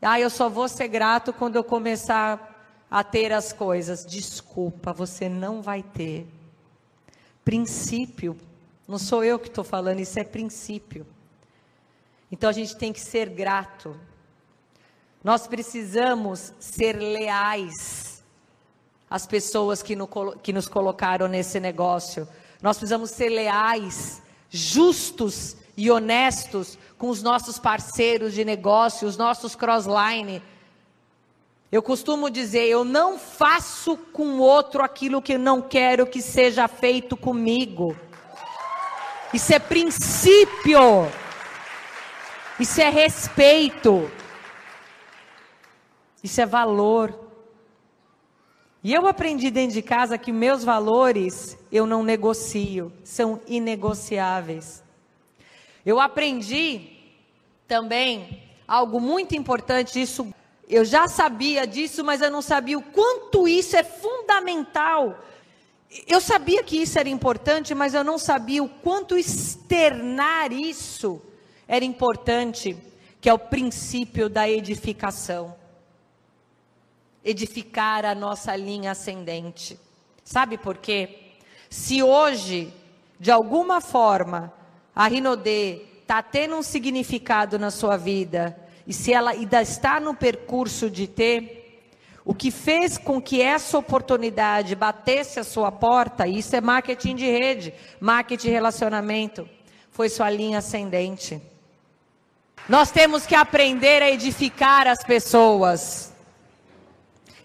Ah, 0.00 0.20
eu 0.20 0.30
só 0.30 0.48
vou 0.48 0.68
ser 0.68 0.88
grato 0.88 1.32
quando 1.32 1.56
eu 1.56 1.64
começar 1.64 2.53
a 2.94 3.02
ter 3.02 3.32
as 3.32 3.52
coisas. 3.52 4.06
Desculpa, 4.06 4.92
você 4.92 5.28
não 5.28 5.60
vai 5.60 5.82
ter. 5.82 6.28
Princípio. 7.44 8.38
Não 8.86 8.98
sou 8.98 9.24
eu 9.24 9.36
que 9.36 9.48
estou 9.48 9.64
falando, 9.64 9.98
isso 9.98 10.16
é 10.16 10.22
princípio. 10.22 11.04
Então 12.30 12.48
a 12.48 12.52
gente 12.52 12.76
tem 12.76 12.92
que 12.92 13.00
ser 13.00 13.30
grato. 13.30 13.98
Nós 15.24 15.48
precisamos 15.48 16.52
ser 16.60 16.92
leais 16.92 18.22
às 19.10 19.26
pessoas 19.26 19.82
que, 19.82 19.96
no, 19.96 20.06
que 20.40 20.52
nos 20.52 20.68
colocaram 20.68 21.26
nesse 21.26 21.58
negócio. 21.58 22.28
Nós 22.62 22.76
precisamos 22.78 23.10
ser 23.10 23.28
leais, 23.28 24.22
justos 24.48 25.56
e 25.76 25.90
honestos 25.90 26.78
com 26.96 27.08
os 27.08 27.24
nossos 27.24 27.58
parceiros 27.58 28.34
de 28.34 28.44
negócio, 28.44 29.08
os 29.08 29.16
nossos 29.16 29.56
crossline 29.56 30.40
eu 31.70 31.82
costumo 31.82 32.30
dizer: 32.30 32.66
eu 32.66 32.84
não 32.84 33.18
faço 33.18 33.96
com 33.96 34.38
outro 34.38 34.82
aquilo 34.82 35.22
que 35.22 35.36
não 35.36 35.60
quero 35.60 36.06
que 36.06 36.22
seja 36.22 36.68
feito 36.68 37.16
comigo. 37.16 37.96
Isso 39.32 39.52
é 39.52 39.58
princípio. 39.58 41.10
Isso 42.60 42.80
é 42.80 42.88
respeito. 42.88 44.10
Isso 46.22 46.40
é 46.40 46.46
valor. 46.46 47.24
E 48.82 48.92
eu 48.92 49.06
aprendi 49.06 49.50
dentro 49.50 49.74
de 49.74 49.82
casa 49.82 50.18
que 50.18 50.30
meus 50.30 50.62
valores 50.62 51.58
eu 51.72 51.86
não 51.86 52.02
negocio, 52.02 52.92
são 53.02 53.40
inegociáveis. 53.46 54.84
Eu 55.84 55.98
aprendi 55.98 56.92
também 57.66 58.42
algo 58.68 59.00
muito 59.00 59.34
importante, 59.34 60.00
isso 60.00 60.32
eu 60.68 60.84
já 60.84 61.08
sabia 61.08 61.66
disso, 61.66 62.02
mas 62.02 62.20
eu 62.20 62.30
não 62.30 62.40
sabia 62.40 62.78
o 62.78 62.82
quanto 62.82 63.46
isso 63.46 63.76
é 63.76 63.84
fundamental. 63.84 65.18
Eu 66.06 66.20
sabia 66.20 66.62
que 66.64 66.76
isso 66.76 66.98
era 66.98 67.08
importante, 67.08 67.74
mas 67.74 67.94
eu 67.94 68.02
não 68.02 68.18
sabia 68.18 68.62
o 68.62 68.68
quanto 68.68 69.16
externar 69.16 70.52
isso 70.52 71.20
era 71.68 71.84
importante, 71.84 72.76
que 73.20 73.28
é 73.28 73.34
o 73.34 73.38
princípio 73.38 74.28
da 74.28 74.48
edificação. 74.48 75.54
Edificar 77.24 78.04
a 78.04 78.14
nossa 78.14 78.56
linha 78.56 78.90
ascendente. 78.90 79.78
Sabe 80.24 80.58
por 80.58 80.78
quê? 80.78 81.32
Se 81.70 82.02
hoje, 82.02 82.72
de 83.20 83.30
alguma 83.30 83.80
forma, 83.80 84.52
a 84.94 85.06
Rinodê 85.06 85.82
está 86.02 86.22
tendo 86.22 86.56
um 86.56 86.62
significado 86.62 87.58
na 87.58 87.70
sua 87.70 87.96
vida, 87.96 88.56
e 88.86 88.92
se 88.92 89.12
ela 89.12 89.30
ainda 89.30 89.62
está 89.62 89.98
no 89.98 90.14
percurso 90.14 90.90
de 90.90 91.06
ter, 91.06 91.64
o 92.24 92.34
que 92.34 92.50
fez 92.50 92.96
com 92.96 93.20
que 93.20 93.42
essa 93.42 93.76
oportunidade 93.76 94.74
batesse 94.74 95.38
a 95.38 95.44
sua 95.44 95.70
porta, 95.70 96.26
isso 96.26 96.56
é 96.56 96.60
marketing 96.60 97.16
de 97.16 97.26
rede, 97.26 97.74
marketing 98.00 98.46
de 98.46 98.52
relacionamento, 98.52 99.48
foi 99.90 100.08
sua 100.08 100.30
linha 100.30 100.58
ascendente. 100.58 101.40
Nós 102.68 102.90
temos 102.90 103.26
que 103.26 103.34
aprender 103.34 104.02
a 104.02 104.10
edificar 104.10 104.86
as 104.86 105.04
pessoas. 105.04 106.12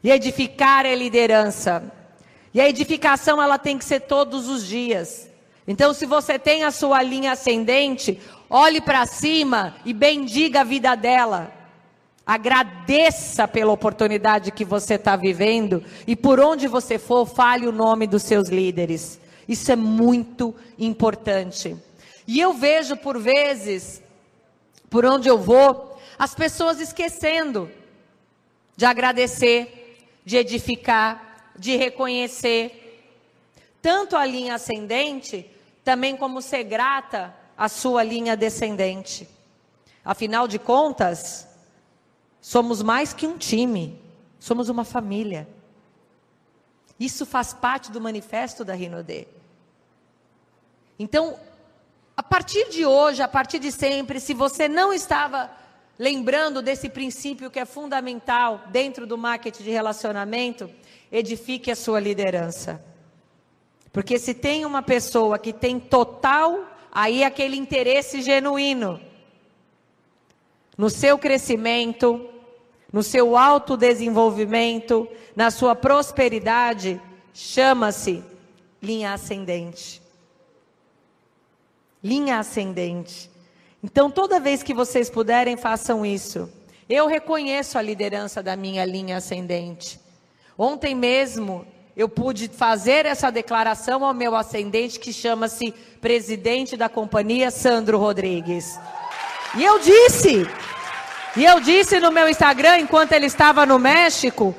E 0.01 0.09
edificar 0.09 0.85
é 0.85 0.95
liderança. 0.95 1.91
E 2.53 2.61
a 2.61 2.69
edificação 2.69 3.41
ela 3.41 3.57
tem 3.57 3.77
que 3.77 3.83
ser 3.83 4.01
todos 4.01 4.47
os 4.47 4.65
dias. 4.65 5.29
Então, 5.67 5.93
se 5.93 6.05
você 6.05 6.39
tem 6.39 6.63
a 6.63 6.71
sua 6.71 7.03
linha 7.03 7.33
ascendente, 7.33 8.19
olhe 8.49 8.81
para 8.81 9.05
cima 9.05 9.75
e 9.85 9.93
bendiga 9.93 10.61
a 10.61 10.63
vida 10.63 10.95
dela. 10.95 11.53
Agradeça 12.25 13.47
pela 13.47 13.71
oportunidade 13.71 14.51
que 14.51 14.65
você 14.65 14.95
está 14.95 15.15
vivendo 15.15 15.83
e 16.05 16.15
por 16.15 16.39
onde 16.39 16.67
você 16.67 16.97
for, 16.97 17.25
fale 17.25 17.67
o 17.67 17.71
nome 17.71 18.07
dos 18.07 18.23
seus 18.23 18.49
líderes. 18.49 19.19
Isso 19.47 19.71
é 19.71 19.75
muito 19.75 20.55
importante. 20.77 21.75
E 22.27 22.39
eu 22.39 22.53
vejo 22.53 22.95
por 22.95 23.19
vezes, 23.19 24.01
por 24.89 25.05
onde 25.05 25.27
eu 25.27 25.39
vou, 25.39 25.99
as 26.19 26.35
pessoas 26.35 26.79
esquecendo 26.79 27.71
de 28.77 28.85
agradecer, 28.85 29.97
de 30.23 30.37
edificar, 30.37 31.51
de 31.57 31.75
reconhecer. 31.75 33.01
Tanto 33.81 34.15
a 34.15 34.25
linha 34.25 34.55
ascendente, 34.55 35.49
também 35.83 36.15
como 36.15 36.41
ser 36.41 36.63
grata 36.63 37.38
a 37.59 37.67
sua 37.67 38.01
linha 38.03 38.37
descendente. 38.37 39.27
Afinal 40.03 40.47
de 40.47 40.57
contas, 40.57 41.45
somos 42.39 42.81
mais 42.81 43.11
que 43.11 43.27
um 43.27 43.37
time, 43.37 44.01
somos 44.39 44.69
uma 44.69 44.85
família. 44.85 45.45
Isso 46.97 47.25
faz 47.25 47.53
parte 47.53 47.91
do 47.91 47.99
manifesto 47.99 48.63
da 48.63 48.73
Rinodê. 48.73 49.27
Então, 50.97 51.37
a 52.15 52.23
partir 52.23 52.69
de 52.69 52.85
hoje, 52.85 53.21
a 53.21 53.27
partir 53.27 53.59
de 53.59 53.73
sempre, 53.73 54.21
se 54.21 54.33
você 54.33 54.69
não 54.69 54.93
estava 54.93 55.51
lembrando 55.97 56.61
desse 56.61 56.87
princípio 56.87 57.51
que 57.51 57.59
é 57.59 57.65
fundamental 57.65 58.61
dentro 58.67 59.05
do 59.05 59.17
marketing 59.17 59.63
de 59.63 59.69
relacionamento, 59.69 60.69
edifique 61.11 61.69
a 61.69 61.75
sua 61.75 61.99
liderança. 61.99 62.81
Porque 63.91 64.17
se 64.17 64.33
tem 64.33 64.63
uma 64.63 64.81
pessoa 64.81 65.37
que 65.37 65.51
tem 65.51 65.77
total, 65.77 66.68
aí 66.91 67.23
aquele 67.23 67.55
interesse 67.55 68.21
genuíno 68.21 68.99
no 70.77 70.89
seu 70.89 71.17
crescimento, 71.17 72.25
no 72.91 73.03
seu 73.03 73.35
autodesenvolvimento, 73.35 75.07
na 75.35 75.51
sua 75.51 75.75
prosperidade, 75.75 77.01
chama-se 77.33 78.23
linha 78.81 79.13
ascendente. 79.13 80.01
Linha 82.01 82.39
ascendente. 82.39 83.29
Então, 83.83 84.09
toda 84.09 84.39
vez 84.39 84.63
que 84.63 84.73
vocês 84.73 85.09
puderem, 85.09 85.57
façam 85.57 86.05
isso. 86.05 86.49
Eu 86.89 87.07
reconheço 87.07 87.77
a 87.77 87.81
liderança 87.81 88.41
da 88.41 88.55
minha 88.55 88.85
linha 88.85 89.17
ascendente. 89.17 89.99
Ontem 90.57 90.95
mesmo, 90.95 91.67
eu 91.99 92.07
pude 92.07 92.47
fazer 92.47 93.05
essa 93.05 93.29
declaração 93.29 94.05
ao 94.05 94.13
meu 94.13 94.33
ascendente, 94.33 94.97
que 94.97 95.11
chama-se 95.11 95.73
presidente 95.99 96.77
da 96.77 96.87
companhia, 96.87 97.51
Sandro 97.51 97.97
Rodrigues. 97.97 98.79
E 99.57 99.65
eu 99.65 99.77
disse, 99.79 100.47
e 101.35 101.43
eu 101.43 101.59
disse 101.59 101.99
no 101.99 102.09
meu 102.09 102.29
Instagram, 102.29 102.77
enquanto 102.79 103.11
ele 103.11 103.25
estava 103.25 103.65
no 103.65 103.77
México, 103.77 104.55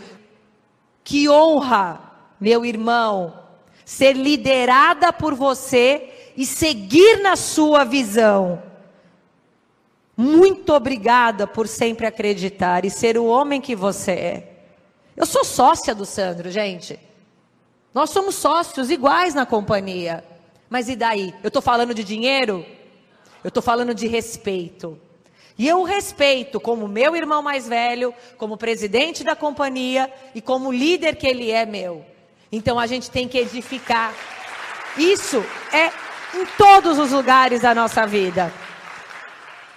que 1.03 1.31
honra, 1.31 1.99
meu 2.39 2.63
irmão, 2.63 3.33
ser 3.87 4.13
liderada 4.13 5.11
por 5.11 5.35
você 5.35 6.33
e 6.37 6.45
seguir 6.45 7.23
na 7.23 7.37
sua 7.37 7.85
visão. 7.85 8.63
Muito 10.15 10.75
obrigada 10.75 11.47
por 11.47 11.67
sempre 11.67 12.05
acreditar 12.05 12.85
e 12.85 12.91
ser 12.91 13.17
o 13.17 13.25
homem 13.25 13.63
que 13.63 13.75
você 13.75 14.11
é. 14.11 14.53
Eu 15.17 15.25
sou 15.25 15.43
sócia 15.43 15.95
do 15.95 16.05
Sandro, 16.05 16.51
gente. 16.51 17.09
Nós 17.93 18.11
somos 18.11 18.37
sócios 18.37 18.91
iguais 18.91 19.35
na 19.35 19.45
companhia. 19.45 20.25
Mas 20.69 20.89
e 20.89 20.95
daí? 20.95 21.35
Eu 21.43 21.49
estou 21.49 21.61
falando 21.61 21.93
de 21.93 22.05
dinheiro? 22.05 22.65
Eu 23.43 23.49
estou 23.49 23.63
falando 23.63 23.95
de 23.95 24.07
respeito. 24.07 24.99
E 25.59 25.69
eu 25.69 25.81
o 25.81 25.85
respeito 25.85 26.61
como 26.61 26.89
meu 26.89 27.15
irmão 27.17 27.43
mais 27.43 27.69
velho, 27.69 28.15
como 28.39 28.57
presidente 28.57 29.25
da 29.25 29.37
companhia 29.37 30.11
e 30.35 30.41
como 30.41 30.73
líder 30.73 31.17
que 31.17 31.27
ele 31.27 31.51
é 31.51 31.67
meu. 31.67 32.05
Então 32.51 32.79
a 32.79 32.87
gente 32.87 33.11
tem 33.11 33.29
que 33.29 33.39
edificar. 33.39 34.15
Isso 34.97 35.45
é 35.73 35.89
em 36.35 36.47
todos 36.57 36.99
os 36.99 37.11
lugares 37.11 37.61
da 37.61 37.75
nossa 37.75 38.07
vida. 38.07 38.53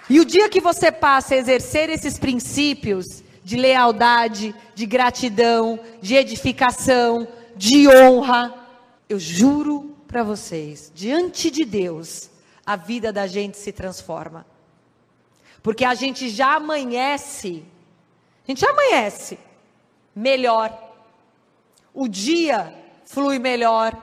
E 0.08 0.20
o 0.20 0.24
dia 0.24 0.48
que 0.48 0.60
você 0.60 0.92
passa 0.92 1.34
a 1.34 1.38
exercer 1.38 1.88
esses 1.88 2.18
princípios 2.18 3.22
de 3.42 3.56
lealdade, 3.56 4.54
de 4.74 4.86
gratidão, 4.86 5.78
de 6.00 6.14
edificação, 6.14 7.26
de 7.56 7.88
honra, 7.88 8.54
eu 9.08 9.18
juro 9.18 9.96
para 10.06 10.22
vocês, 10.22 10.92
diante 10.94 11.50
de 11.50 11.64
Deus, 11.64 12.30
a 12.64 12.76
vida 12.76 13.12
da 13.12 13.26
gente 13.26 13.56
se 13.56 13.72
transforma. 13.72 14.46
Porque 15.62 15.84
a 15.84 15.94
gente 15.94 16.28
já 16.28 16.54
amanhece, 16.54 17.64
a 18.46 18.50
gente 18.50 18.60
já 18.60 18.70
amanhece 18.70 19.38
melhor. 20.14 20.72
O 21.92 22.06
dia 22.06 22.74
flui 23.04 23.38
melhor. 23.38 23.96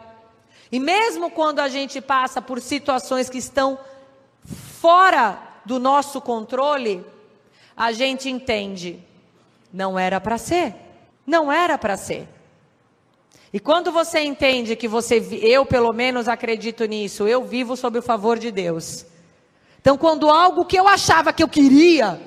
E 0.72 0.80
mesmo 0.80 1.30
quando 1.30 1.60
a 1.60 1.68
gente 1.68 2.02
passa 2.02 2.42
por 2.42 2.62
situações 2.62 3.30
que 3.30 3.38
estão 3.38 3.78
fora 4.80 5.40
do 5.66 5.80
nosso 5.80 6.20
controle, 6.20 7.06
a 7.76 7.92
gente 7.92 8.30
entende, 8.30 9.04
não 9.72 9.98
era 9.98 10.20
para 10.20 10.38
ser. 10.38 10.76
Não 11.26 11.52
era 11.52 11.78
para 11.78 11.96
ser. 11.98 12.28
E 13.54 13.60
quando 13.60 13.92
você 13.92 14.22
entende 14.22 14.76
que 14.76 14.88
você, 14.88 15.18
eu 15.42 15.66
pelo 15.66 15.92
menos 15.92 16.28
acredito 16.28 16.86
nisso, 16.86 17.28
eu 17.28 17.44
vivo 17.44 17.76
sob 17.76 18.00
o 18.00 18.02
favor 18.02 18.40
de 18.40 18.50
Deus. 18.50 19.06
Então, 19.80 19.98
quando 19.98 20.30
algo 20.30 20.64
que 20.64 20.78
eu 20.78 20.88
achava 20.88 21.34
que 21.34 21.44
eu 21.44 21.50
queria 21.50 22.22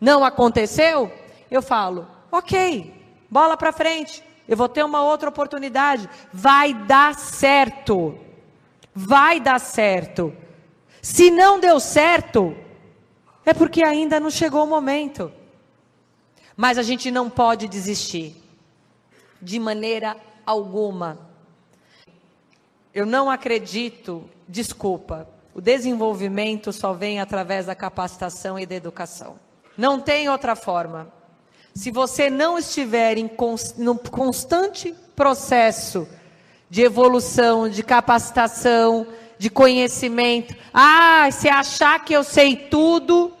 não 0.00 0.24
aconteceu, 0.24 1.12
eu 1.50 1.62
falo, 1.62 2.08
ok, 2.32 2.92
bola 3.30 3.56
para 3.56 3.72
frente, 3.72 4.22
eu 4.48 4.56
vou 4.56 4.68
ter 4.68 4.84
uma 4.84 5.02
outra 5.02 5.28
oportunidade, 5.28 6.08
vai 6.32 6.74
dar 6.74 7.14
certo, 7.14 8.18
vai 8.94 9.38
dar 9.38 9.60
certo. 9.60 10.34
Se 11.00 11.30
não 11.30 11.60
deu 11.60 11.78
certo, 11.78 12.56
é 13.44 13.54
porque 13.54 13.84
ainda 13.84 14.18
não 14.18 14.30
chegou 14.30 14.64
o 14.64 14.66
momento. 14.66 15.30
Mas 16.56 16.78
a 16.78 16.82
gente 16.82 17.10
não 17.10 17.28
pode 17.30 17.68
desistir, 17.68 18.34
de 19.40 19.60
maneira 19.60 20.16
alguma. 20.46 21.18
Eu 22.94 23.04
não 23.04 23.30
acredito, 23.30 24.24
desculpa, 24.48 25.28
o 25.52 25.60
desenvolvimento 25.60 26.72
só 26.72 26.92
vem 26.92 27.20
através 27.20 27.66
da 27.66 27.74
capacitação 27.74 28.58
e 28.58 28.64
da 28.64 28.74
educação. 28.74 29.38
Não 29.76 30.00
tem 30.00 30.28
outra 30.28 30.54
forma. 30.54 31.12
Se 31.74 31.90
você 31.90 32.30
não 32.30 32.58
estiver 32.58 33.18
em 33.18 33.30
no 33.76 33.98
constante 33.98 34.94
processo 35.14 36.08
de 36.70 36.82
evolução, 36.82 37.68
de 37.68 37.82
capacitação, 37.82 39.06
de 39.38 39.50
conhecimento, 39.50 40.54
ah, 40.72 41.28
se 41.30 41.48
achar 41.48 42.02
que 42.02 42.14
eu 42.14 42.24
sei 42.24 42.56
tudo, 42.56 43.32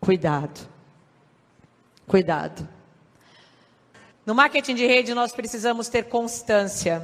cuidado. 0.00 0.68
Cuidado. 2.06 2.68
No 4.30 4.34
marketing 4.36 4.76
de 4.76 4.86
rede, 4.86 5.12
nós 5.12 5.32
precisamos 5.32 5.88
ter 5.88 6.04
constância 6.04 7.02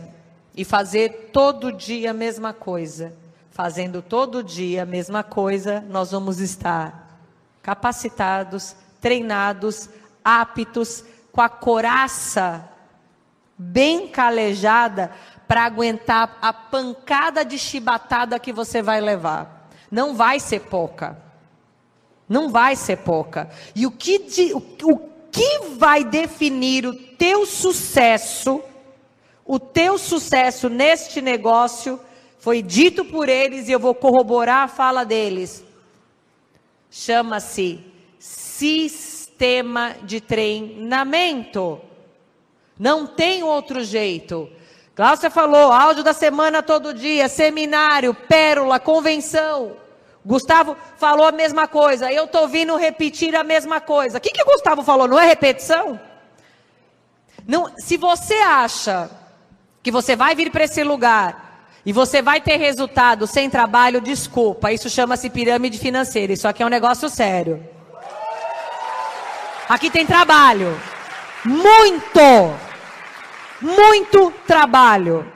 e 0.55 0.65
fazer 0.65 1.33
todo 1.33 1.73
dia 1.73 2.13
a 2.13 2.15
mesma 2.15 2.53
coisa 2.53 3.13
fazendo 3.51 4.01
todo 4.01 4.45
dia 4.45 4.85
a 4.85 4.87
mesma 4.87 5.25
coisa, 5.25 5.81
nós 5.89 6.13
vamos 6.13 6.39
estar 6.39 7.19
capacitados, 7.65 8.77
treinados, 9.01 9.91
aptos, 10.25 11.03
com 11.33 11.41
a 11.41 11.49
coraça 11.49 12.69
bem 13.59 14.07
calejada 14.07 15.11
para 15.49 15.65
aguentar 15.65 16.39
a 16.41 16.53
pancada 16.53 17.45
de 17.45 17.59
chibatada 17.59 18.39
que 18.39 18.53
você 18.53 18.81
vai 18.81 19.01
levar. 19.01 19.69
Não 19.91 20.15
vai 20.15 20.39
ser 20.39 20.61
pouca. 20.61 21.19
Não 22.29 22.51
vai 22.51 22.77
ser 22.77 22.99
pouca. 22.99 23.51
E 23.75 23.85
o 23.85 23.91
que, 23.91 24.21
de, 24.21 24.55
o, 24.55 24.59
o 24.59 25.16
que 25.37 25.77
vai 25.77 26.03
definir 26.03 26.87
o 26.87 26.95
teu 26.95 27.45
sucesso, 27.45 28.63
o 29.45 29.59
teu 29.59 29.99
sucesso 29.99 30.71
neste 30.71 31.21
negócio, 31.21 32.01
foi 32.39 32.63
dito 32.63 33.05
por 33.05 33.29
eles 33.29 33.69
e 33.69 33.73
eu 33.73 33.79
vou 33.79 33.95
corroborar 33.95 34.65
a 34.65 34.69
fala 34.69 35.05
deles. 35.05 35.63
Chama-se 36.91 37.81
sistema 38.19 39.95
de 40.03 40.23
treinamento. 40.23 41.83
Não 42.79 43.07
tem 43.07 43.43
outro 43.43 43.85
jeito. 43.85 44.49
Cláudia 44.95 45.29
falou, 45.29 45.71
áudio 45.71 46.03
da 46.03 46.15
semana 46.15 46.63
todo 46.63 46.95
dia, 46.95 47.29
seminário, 47.29 48.15
pérola, 48.15 48.81
convenção. 48.81 49.77
Gustavo 50.27 50.77
falou 50.97 51.25
a 51.25 51.31
mesma 51.31 51.69
coisa. 51.69 52.13
Eu 52.13 52.25
estou 52.25 52.49
vindo 52.49 52.77
repetir 52.77 53.37
a 53.37 53.45
mesma 53.45 53.81
coisa. 53.81 54.19
O 54.19 54.21
que, 54.21 54.31
que 54.31 54.43
o 54.43 54.47
Gustavo 54.47 54.83
falou? 54.83 55.07
Não 55.07 55.21
é 55.21 55.25
repetição? 55.25 56.01
Não, 57.47 57.73
se 57.79 57.97
você 57.97 58.35
acha 58.35 59.09
que 59.85 59.93
você 59.93 60.17
vai 60.17 60.35
vir 60.35 60.51
para 60.51 60.65
esse 60.65 60.83
lugar 60.83 61.69
e 61.87 61.93
você 61.93 62.21
vai 62.21 62.41
ter 62.41 62.57
resultado 62.57 63.25
sem 63.25 63.49
trabalho, 63.49 64.01
desculpa, 64.01 64.73
isso 64.73 64.91
chama-se 64.91 65.31
pirâmide 65.31 65.79
financeira. 65.79 66.33
Isso 66.33 66.49
aqui 66.49 66.61
é 66.61 66.67
um 66.67 66.71
negócio 66.71 67.09
sério. 67.09 67.65
Aqui 69.69 69.89
tem 69.91 70.05
trabalho. 70.05 70.77
Muito! 71.45 72.21
Muito 73.63 74.33
trabalho. 74.45 75.36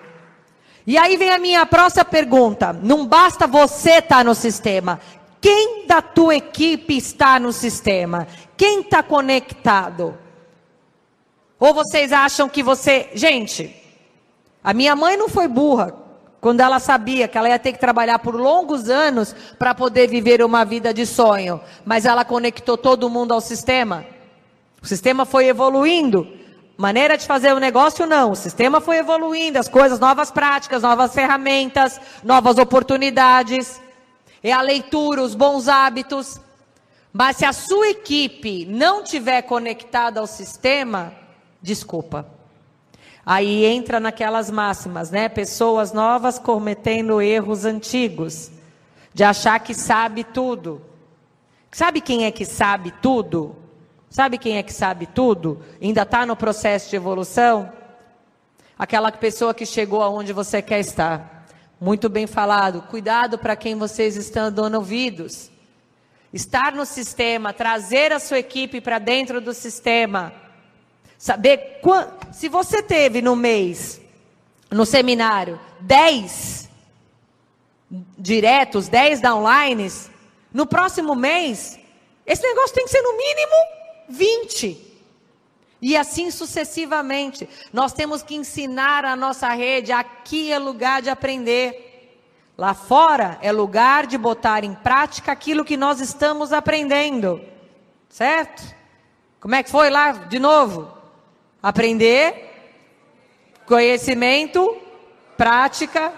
E 0.90 0.98
aí 0.98 1.16
vem 1.16 1.30
a 1.30 1.38
minha 1.38 1.64
próxima 1.64 2.04
pergunta. 2.04 2.72
Não 2.72 3.06
basta 3.06 3.46
você 3.46 3.98
estar 3.98 4.16
tá 4.16 4.24
no 4.24 4.34
sistema. 4.34 4.98
Quem 5.40 5.86
da 5.86 6.02
tua 6.02 6.34
equipe 6.34 6.96
está 6.96 7.38
no 7.38 7.52
sistema? 7.52 8.26
Quem 8.56 8.80
está 8.80 9.00
conectado? 9.00 10.18
Ou 11.60 11.72
vocês 11.72 12.12
acham 12.12 12.48
que 12.48 12.60
você. 12.60 13.08
Gente, 13.14 13.72
a 14.64 14.74
minha 14.74 14.96
mãe 14.96 15.16
não 15.16 15.28
foi 15.28 15.46
burra. 15.46 15.94
Quando 16.40 16.58
ela 16.58 16.80
sabia 16.80 17.28
que 17.28 17.38
ela 17.38 17.48
ia 17.48 17.58
ter 17.60 17.72
que 17.72 17.78
trabalhar 17.78 18.18
por 18.18 18.34
longos 18.34 18.90
anos 18.90 19.32
para 19.56 19.72
poder 19.76 20.08
viver 20.08 20.42
uma 20.42 20.64
vida 20.64 20.92
de 20.92 21.06
sonho, 21.06 21.60
mas 21.84 22.04
ela 22.04 22.24
conectou 22.24 22.76
todo 22.76 23.08
mundo 23.08 23.32
ao 23.32 23.40
sistema. 23.40 24.04
O 24.82 24.86
sistema 24.88 25.24
foi 25.24 25.46
evoluindo, 25.46 26.26
Maneira 26.80 27.18
de 27.18 27.26
fazer 27.26 27.52
o 27.52 27.58
negócio, 27.58 28.06
não. 28.06 28.30
O 28.30 28.34
sistema 28.34 28.80
foi 28.80 28.96
evoluindo, 28.96 29.58
as 29.58 29.68
coisas, 29.68 30.00
novas 30.00 30.30
práticas, 30.30 30.82
novas 30.82 31.12
ferramentas, 31.12 32.00
novas 32.24 32.56
oportunidades. 32.56 33.78
É 34.42 34.50
a 34.50 34.62
leitura, 34.62 35.20
os 35.20 35.34
bons 35.34 35.68
hábitos. 35.68 36.40
Mas 37.12 37.36
se 37.36 37.44
a 37.44 37.52
sua 37.52 37.90
equipe 37.90 38.64
não 38.64 39.04
tiver 39.04 39.42
conectada 39.42 40.20
ao 40.20 40.26
sistema, 40.26 41.12
desculpa. 41.60 42.26
Aí 43.26 43.66
entra 43.66 44.00
naquelas 44.00 44.50
máximas, 44.50 45.10
né? 45.10 45.28
Pessoas 45.28 45.92
novas 45.92 46.38
cometendo 46.38 47.20
erros 47.20 47.66
antigos, 47.66 48.50
de 49.12 49.22
achar 49.22 49.60
que 49.60 49.74
sabe 49.74 50.24
tudo. 50.24 50.80
Sabe 51.70 52.00
quem 52.00 52.24
é 52.24 52.30
que 52.30 52.46
sabe 52.46 52.90
tudo? 53.02 53.59
Sabe 54.10 54.36
quem 54.36 54.58
é 54.58 54.62
que 54.62 54.72
sabe 54.72 55.06
tudo? 55.06 55.62
Ainda 55.80 56.02
está 56.02 56.26
no 56.26 56.36
processo 56.36 56.90
de 56.90 56.96
evolução? 56.96 57.72
Aquela 58.78 59.10
pessoa 59.10 59.54
que 59.54 59.64
chegou 59.64 60.02
aonde 60.02 60.32
você 60.32 60.60
quer 60.60 60.80
estar. 60.80 61.46
Muito 61.80 62.08
bem 62.10 62.26
falado. 62.26 62.82
Cuidado 62.82 63.38
para 63.38 63.56
quem 63.56 63.76
vocês 63.76 64.16
estão 64.16 64.52
dando 64.52 64.74
ouvidos. 64.74 65.50
Estar 66.32 66.72
no 66.74 66.84
sistema, 66.84 67.52
trazer 67.52 68.12
a 68.12 68.18
sua 68.18 68.40
equipe 68.40 68.80
para 68.80 68.98
dentro 68.98 69.40
do 69.40 69.54
sistema 69.54 70.34
Saber 71.20 71.80
quant... 71.82 72.08
se 72.32 72.48
você 72.48 72.82
teve 72.82 73.20
no 73.20 73.36
mês, 73.36 74.00
no 74.70 74.86
seminário, 74.86 75.60
10 75.80 76.66
diretos, 78.16 78.88
10 78.88 79.20
downlines, 79.20 80.10
no 80.50 80.64
próximo 80.64 81.14
mês, 81.14 81.78
esse 82.24 82.42
negócio 82.42 82.74
tem 82.74 82.86
que 82.86 82.90
ser 82.90 83.02
no 83.02 83.14
mínimo 83.18 83.79
20. 84.10 84.88
E 85.80 85.96
assim 85.96 86.30
sucessivamente. 86.30 87.48
Nós 87.72 87.92
temos 87.92 88.22
que 88.22 88.34
ensinar 88.34 89.04
a 89.04 89.16
nossa 89.16 89.48
rede, 89.50 89.92
aqui 89.92 90.52
é 90.52 90.58
lugar 90.58 91.00
de 91.00 91.08
aprender. 91.08 91.86
Lá 92.58 92.74
fora 92.74 93.38
é 93.40 93.50
lugar 93.50 94.06
de 94.06 94.18
botar 94.18 94.64
em 94.64 94.74
prática 94.74 95.32
aquilo 95.32 95.64
que 95.64 95.76
nós 95.76 96.00
estamos 96.00 96.52
aprendendo. 96.52 97.40
Certo? 98.08 98.62
Como 99.40 99.54
é 99.54 99.62
que 99.62 99.70
foi 99.70 99.88
lá 99.88 100.12
de 100.12 100.38
novo? 100.38 100.92
Aprender, 101.62 102.50
conhecimento, 103.64 104.76
prática 105.36 106.12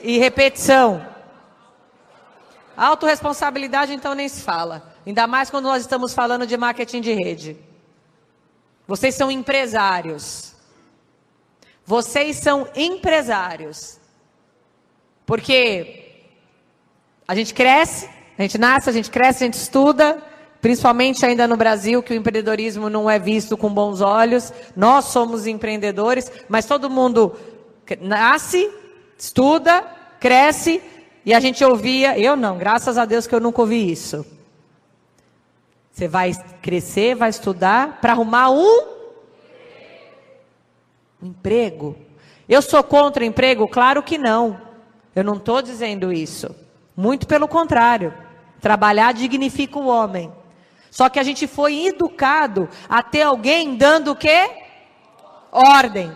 e 0.00 0.18
repetição. 0.18 1.06
Autoresponsabilidade, 2.76 3.94
então, 3.94 4.14
nem 4.14 4.28
se 4.28 4.42
fala. 4.42 4.95
Ainda 5.06 5.26
mais 5.28 5.48
quando 5.48 5.66
nós 5.66 5.82
estamos 5.82 6.12
falando 6.12 6.46
de 6.46 6.56
marketing 6.56 7.00
de 7.00 7.12
rede. 7.12 7.56
Vocês 8.88 9.14
são 9.14 9.30
empresários. 9.30 10.52
Vocês 11.84 12.38
são 12.38 12.68
empresários. 12.74 14.00
Porque 15.24 16.24
a 17.26 17.34
gente 17.36 17.54
cresce, 17.54 18.08
a 18.36 18.42
gente 18.42 18.58
nasce, 18.58 18.90
a 18.90 18.92
gente 18.92 19.10
cresce, 19.10 19.44
a 19.44 19.46
gente 19.46 19.54
estuda, 19.54 20.20
principalmente 20.60 21.24
ainda 21.24 21.46
no 21.46 21.56
Brasil, 21.56 22.02
que 22.02 22.12
o 22.12 22.16
empreendedorismo 22.16 22.90
não 22.90 23.08
é 23.08 23.18
visto 23.18 23.56
com 23.56 23.72
bons 23.72 24.00
olhos. 24.00 24.52
Nós 24.74 25.06
somos 25.06 25.46
empreendedores, 25.46 26.30
mas 26.48 26.66
todo 26.66 26.90
mundo 26.90 27.36
nasce, 28.00 28.68
estuda, 29.16 29.84
cresce, 30.18 30.82
e 31.24 31.32
a 31.32 31.40
gente 31.40 31.64
ouvia, 31.64 32.18
eu 32.18 32.36
não, 32.36 32.58
graças 32.58 32.98
a 32.98 33.04
Deus 33.04 33.26
que 33.26 33.34
eu 33.34 33.40
nunca 33.40 33.60
ouvi 33.60 33.90
isso. 33.90 34.24
Você 35.96 36.06
vai 36.06 36.30
crescer, 36.60 37.14
vai 37.14 37.30
estudar 37.30 38.02
para 38.02 38.12
arrumar 38.12 38.50
um, 38.50 38.86
emprego. 41.22 41.96
Eu 42.46 42.60
sou 42.60 42.82
contra 42.84 43.24
emprego? 43.24 43.66
Claro 43.66 44.02
que 44.02 44.18
não. 44.18 44.60
Eu 45.14 45.24
não 45.24 45.36
estou 45.36 45.62
dizendo 45.62 46.12
isso. 46.12 46.54
Muito 46.94 47.26
pelo 47.26 47.48
contrário. 47.48 48.12
Trabalhar 48.60 49.14
dignifica 49.14 49.78
o 49.78 49.86
homem. 49.86 50.30
Só 50.90 51.08
que 51.08 51.18
a 51.18 51.22
gente 51.22 51.46
foi 51.46 51.86
educado 51.86 52.68
a 52.86 53.02
ter 53.02 53.22
alguém 53.22 53.74
dando 53.74 54.10
o 54.10 54.16
quê? 54.16 54.50
Ordem. 55.50 56.12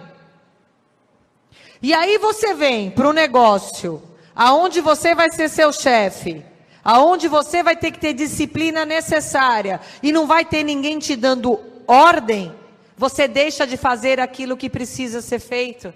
E 1.80 1.94
aí 1.94 2.18
você 2.18 2.52
vem 2.52 2.90
para 2.90 3.08
o 3.08 3.14
negócio, 3.14 4.02
aonde 4.36 4.82
você 4.82 5.14
vai 5.14 5.30
ser 5.30 5.48
seu 5.48 5.72
chefe, 5.72 6.44
aonde 6.84 7.28
você 7.28 7.62
vai 7.62 7.76
ter 7.76 7.90
que 7.90 7.98
ter 7.98 8.12
disciplina 8.12 8.84
necessária 8.84 9.80
e 10.02 10.12
não 10.12 10.26
vai 10.26 10.44
ter 10.44 10.62
ninguém 10.62 10.98
te 10.98 11.16
dando 11.16 11.60
ordem, 11.86 12.54
você 12.96 13.26
deixa 13.26 13.66
de 13.66 13.76
fazer 13.76 14.20
aquilo 14.20 14.56
que 14.56 14.68
precisa 14.68 15.20
ser 15.20 15.38
feito. 15.38 15.92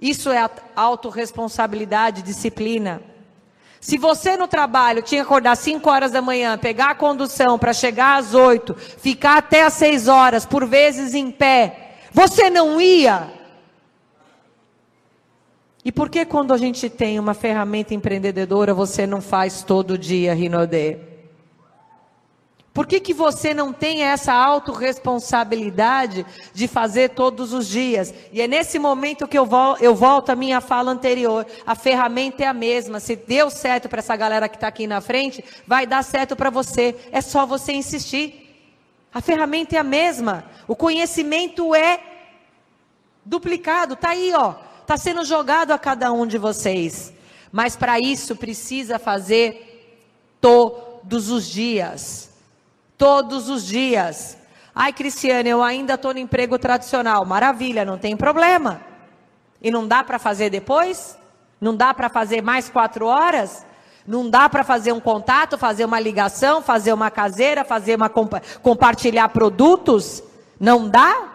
Isso 0.00 0.30
é 0.30 0.48
autorresponsabilidade, 0.74 2.22
disciplina. 2.22 3.02
Se 3.80 3.96
você 3.96 4.36
no 4.36 4.46
trabalho 4.46 5.02
tinha 5.02 5.22
que 5.22 5.26
acordar 5.26 5.56
5 5.56 5.88
horas 5.88 6.12
da 6.12 6.20
manhã, 6.20 6.58
pegar 6.58 6.90
a 6.90 6.94
condução 6.94 7.58
para 7.58 7.72
chegar 7.72 8.18
às 8.18 8.34
8, 8.34 8.74
ficar 8.74 9.38
até 9.38 9.62
às 9.62 9.72
6 9.74 10.08
horas, 10.08 10.44
por 10.44 10.66
vezes 10.66 11.14
em 11.14 11.30
pé, 11.30 11.96
você 12.12 12.50
não 12.50 12.80
ia? 12.80 13.39
E 15.84 15.90
por 15.90 16.10
que 16.10 16.26
quando 16.26 16.52
a 16.52 16.58
gente 16.58 16.90
tem 16.90 17.18
uma 17.18 17.32
ferramenta 17.32 17.94
empreendedora, 17.94 18.74
você 18.74 19.06
não 19.06 19.20
faz 19.20 19.62
todo 19.62 19.96
dia, 19.96 20.34
Rinodê? 20.34 21.10
Por 22.72 22.86
que, 22.86 23.00
que 23.00 23.12
você 23.12 23.52
não 23.52 23.72
tem 23.72 24.04
essa 24.04 24.32
autorresponsabilidade 24.32 26.24
de 26.54 26.68
fazer 26.68 27.10
todos 27.10 27.52
os 27.52 27.66
dias? 27.66 28.14
E 28.32 28.40
é 28.40 28.46
nesse 28.46 28.78
momento 28.78 29.26
que 29.26 29.36
eu, 29.36 29.44
vol 29.44 29.76
eu 29.80 29.92
volto 29.94 30.30
à 30.30 30.36
minha 30.36 30.60
fala 30.60 30.92
anterior. 30.92 31.44
A 31.66 31.74
ferramenta 31.74 32.44
é 32.44 32.46
a 32.46 32.54
mesma. 32.54 33.00
Se 33.00 33.16
deu 33.16 33.50
certo 33.50 33.88
para 33.88 33.98
essa 33.98 34.14
galera 34.14 34.48
que 34.48 34.56
está 34.56 34.68
aqui 34.68 34.86
na 34.86 35.00
frente, 35.00 35.44
vai 35.66 35.84
dar 35.84 36.04
certo 36.04 36.36
para 36.36 36.48
você. 36.48 36.94
É 37.10 37.20
só 37.20 37.44
você 37.44 37.72
insistir. 37.72 38.48
A 39.12 39.20
ferramenta 39.20 39.74
é 39.74 39.78
a 39.78 39.84
mesma. 39.84 40.44
O 40.68 40.76
conhecimento 40.76 41.74
é 41.74 42.00
duplicado. 43.24 43.94
Está 43.94 44.10
aí, 44.10 44.32
ó. 44.32 44.69
Está 44.90 44.96
sendo 44.96 45.24
jogado 45.24 45.70
a 45.70 45.78
cada 45.78 46.12
um 46.12 46.26
de 46.26 46.36
vocês. 46.36 47.12
Mas 47.52 47.76
para 47.76 48.00
isso 48.00 48.34
precisa 48.34 48.98
fazer 48.98 49.94
todos 50.40 51.30
os 51.30 51.46
dias 51.46 52.30
todos 53.00 53.48
os 53.48 53.64
dias. 53.64 54.36
Ai, 54.74 54.92
Cristiane, 54.92 55.48
eu 55.48 55.62
ainda 55.62 55.94
estou 55.94 56.12
no 56.12 56.18
emprego 56.18 56.58
tradicional. 56.58 57.24
Maravilha, 57.24 57.82
não 57.82 57.96
tem 57.96 58.14
problema. 58.14 58.82
E 59.62 59.70
não 59.70 59.88
dá 59.88 60.04
para 60.04 60.18
fazer 60.18 60.50
depois? 60.50 61.16
Não 61.58 61.74
dá 61.74 61.94
para 61.94 62.10
fazer 62.10 62.42
mais 62.42 62.68
quatro 62.68 63.06
horas? 63.06 63.64
Não 64.06 64.28
dá 64.28 64.50
para 64.50 64.62
fazer 64.62 64.92
um 64.92 65.00
contato, 65.00 65.56
fazer 65.56 65.86
uma 65.86 65.98
ligação, 65.98 66.60
fazer 66.60 66.92
uma 66.92 67.10
caseira, 67.10 67.64
fazer 67.64 67.94
uma 67.94 68.10
compa 68.10 68.42
compartilhar 68.62 69.30
produtos? 69.30 70.22
Não 70.58 70.86
dá? 70.86 71.32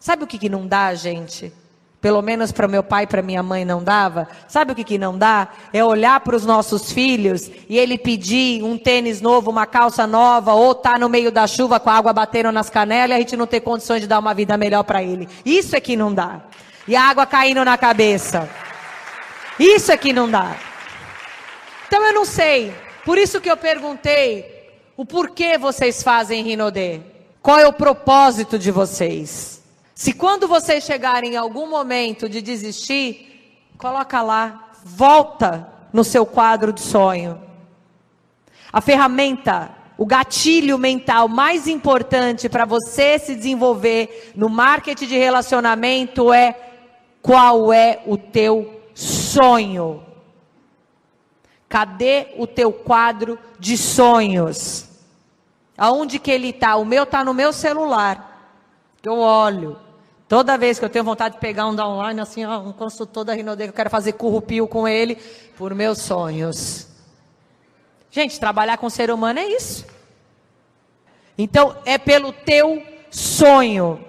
Sabe 0.00 0.24
o 0.24 0.26
que, 0.26 0.36
que 0.36 0.48
não 0.48 0.66
dá, 0.66 0.92
gente? 0.94 1.52
Pelo 2.00 2.22
menos 2.22 2.52
para 2.52 2.68
meu 2.68 2.82
pai 2.82 3.04
e 3.04 3.06
para 3.08 3.22
minha 3.22 3.42
mãe 3.42 3.64
não 3.64 3.82
dava. 3.82 4.28
Sabe 4.46 4.70
o 4.70 4.74
que, 4.74 4.84
que 4.84 4.98
não 4.98 5.18
dá? 5.18 5.48
É 5.72 5.84
olhar 5.84 6.20
para 6.20 6.36
os 6.36 6.46
nossos 6.46 6.92
filhos 6.92 7.50
e 7.68 7.76
ele 7.76 7.98
pedir 7.98 8.62
um 8.62 8.78
tênis 8.78 9.20
novo, 9.20 9.50
uma 9.50 9.66
calça 9.66 10.06
nova, 10.06 10.52
ou 10.52 10.76
tá 10.76 10.96
no 10.96 11.08
meio 11.08 11.32
da 11.32 11.46
chuva 11.48 11.80
com 11.80 11.90
a 11.90 11.94
água 11.94 12.12
batendo 12.12 12.52
nas 12.52 12.70
canelas 12.70 13.10
e 13.10 13.14
a 13.14 13.18
gente 13.18 13.36
não 13.36 13.48
ter 13.48 13.60
condições 13.60 14.00
de 14.00 14.06
dar 14.06 14.20
uma 14.20 14.32
vida 14.32 14.56
melhor 14.56 14.84
para 14.84 15.02
ele. 15.02 15.28
Isso 15.44 15.74
é 15.74 15.80
que 15.80 15.96
não 15.96 16.14
dá. 16.14 16.40
E 16.86 16.94
a 16.94 17.02
água 17.02 17.26
caindo 17.26 17.64
na 17.64 17.76
cabeça. 17.76 18.48
Isso 19.58 19.90
é 19.90 19.96
que 19.96 20.12
não 20.12 20.30
dá. 20.30 20.56
Então 21.88 22.00
eu 22.06 22.14
não 22.14 22.24
sei. 22.24 22.72
Por 23.04 23.18
isso 23.18 23.40
que 23.40 23.50
eu 23.50 23.56
perguntei 23.56 24.70
o 24.96 25.04
porquê 25.04 25.58
vocês 25.58 26.00
fazem 26.00 26.44
Rinodê. 26.44 27.00
Qual 27.42 27.58
é 27.58 27.66
o 27.66 27.72
propósito 27.72 28.56
de 28.56 28.70
vocês? 28.70 29.57
Se 29.98 30.12
quando 30.12 30.46
vocês 30.46 30.84
chegarem 30.84 31.32
em 31.32 31.36
algum 31.36 31.68
momento 31.68 32.28
de 32.28 32.40
desistir, 32.40 33.66
coloca 33.76 34.22
lá, 34.22 34.70
volta 34.84 35.68
no 35.92 36.04
seu 36.04 36.24
quadro 36.24 36.72
de 36.72 36.80
sonho. 36.80 37.42
A 38.72 38.80
ferramenta, 38.80 39.72
o 39.96 40.06
gatilho 40.06 40.78
mental 40.78 41.26
mais 41.26 41.66
importante 41.66 42.48
para 42.48 42.64
você 42.64 43.18
se 43.18 43.34
desenvolver 43.34 44.34
no 44.36 44.48
marketing 44.48 45.06
de 45.08 45.18
relacionamento 45.18 46.32
é 46.32 46.54
qual 47.20 47.72
é 47.72 48.00
o 48.06 48.16
teu 48.16 48.80
sonho? 48.94 50.06
Cadê 51.68 52.34
o 52.36 52.46
teu 52.46 52.72
quadro 52.72 53.36
de 53.58 53.76
sonhos? 53.76 54.88
Aonde 55.76 56.20
que 56.20 56.30
ele 56.30 56.50
está? 56.50 56.76
O 56.76 56.84
meu 56.84 57.02
está 57.02 57.24
no 57.24 57.34
meu 57.34 57.52
celular. 57.52 58.54
Eu 59.02 59.18
olho. 59.18 59.87
Toda 60.28 60.58
vez 60.58 60.78
que 60.78 60.84
eu 60.84 60.90
tenho 60.90 61.04
vontade 61.04 61.36
de 61.36 61.40
pegar 61.40 61.66
um 61.66 61.74
downline, 61.74 62.20
assim, 62.20 62.44
ó, 62.44 62.60
um 62.60 62.72
consultor 62.72 63.24
da 63.24 63.32
Rinodê, 63.32 63.68
eu 63.68 63.72
quero 63.72 63.88
fazer 63.88 64.12
currupio 64.12 64.68
com 64.68 64.86
ele, 64.86 65.16
por 65.56 65.74
meus 65.74 65.98
sonhos. 65.98 66.86
Gente, 68.10 68.38
trabalhar 68.38 68.76
com 68.76 68.90
ser 68.90 69.10
humano 69.10 69.38
é 69.38 69.46
isso. 69.46 69.86
Então, 71.36 71.76
é 71.86 71.96
pelo 71.96 72.30
teu 72.30 72.82
sonho. 73.10 74.04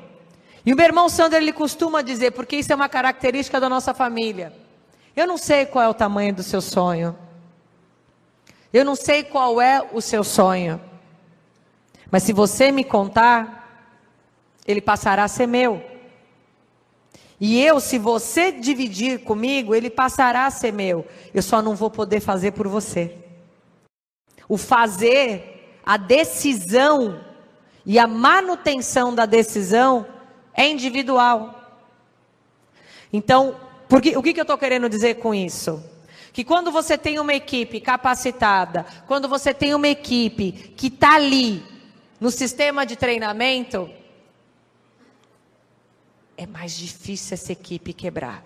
E 0.65 0.73
o 0.73 0.75
meu 0.75 0.86
irmão 0.86 1.08
Sandro, 1.08 1.38
ele 1.38 1.53
costuma 1.53 2.01
dizer, 2.01 2.32
porque 2.32 2.58
isso 2.58 2.73
é 2.73 2.75
uma 2.75 2.89
característica 2.89 3.58
da 3.58 3.69
nossa 3.69 3.93
família. 3.93 4.51
Eu 5.15 5.25
não 5.25 5.38
sei 5.38 5.65
qual 5.65 5.86
é 5.86 5.88
o 5.88 5.93
tamanho 5.93 6.34
do 6.34 6.43
seu 6.43 6.60
sonho. 6.60 7.17
Eu 8.73 8.84
não 8.84 8.95
sei 8.95 9.23
qual 9.23 9.62
é 9.62 9.88
o 9.93 10.01
seu 10.01 10.23
sonho. 10.23 10.82
Mas 12.12 12.23
se 12.23 12.34
você 12.34 12.71
me 12.71 12.84
contar, 12.84 13.88
ele 14.67 14.82
passará 14.82 15.23
a 15.23 15.27
ser 15.27 15.47
meu. 15.47 15.82
E 17.39 17.63
eu, 17.63 17.80
se 17.80 17.97
você 17.97 18.52
dividir 18.52 19.23
comigo, 19.23 19.73
ele 19.73 19.89
passará 19.89 20.45
a 20.45 20.52
ser 20.52 20.73
meu. 20.73 21.06
Eu 21.34 21.41
só 21.41 21.62
não 21.62 21.75
vou 21.75 21.89
poder 21.89 22.19
fazer 22.19 22.52
por 22.52 22.67
você. 22.67 23.15
O 24.47 24.58
fazer, 24.58 25.80
a 25.86 25.95
decisão 25.95 27.23
e 27.86 27.97
a 27.97 28.08
manutenção 28.08 29.15
da 29.15 29.25
decisão 29.25 30.06
é 30.54 30.67
individual. 30.67 31.56
Então, 33.12 33.56
porque, 33.88 34.17
o 34.17 34.21
que, 34.21 34.34
que 34.34 34.39
eu 34.39 34.43
estou 34.43 34.58
querendo 34.58 34.89
dizer 34.89 35.15
com 35.15 35.34
isso? 35.34 35.84
Que 36.34 36.43
quando 36.43 36.71
você 36.71 36.97
tem 36.97 37.19
uma 37.19 37.34
equipe 37.34 37.80
capacitada, 37.80 38.86
quando 39.08 39.28
você 39.28 39.54
tem 39.54 39.73
uma 39.73 39.88
equipe 39.88 40.52
que 40.52 40.88
está 40.88 41.15
ali 41.15 41.63
no 42.19 42.30
sistema 42.30 42.86
de 42.86 42.95
treinamento, 42.95 43.89
é 46.39 46.47
mais 46.47 46.71
difícil 46.71 47.34
essa 47.34 47.52
equipe 47.52 47.91
quebrar. 47.91 48.45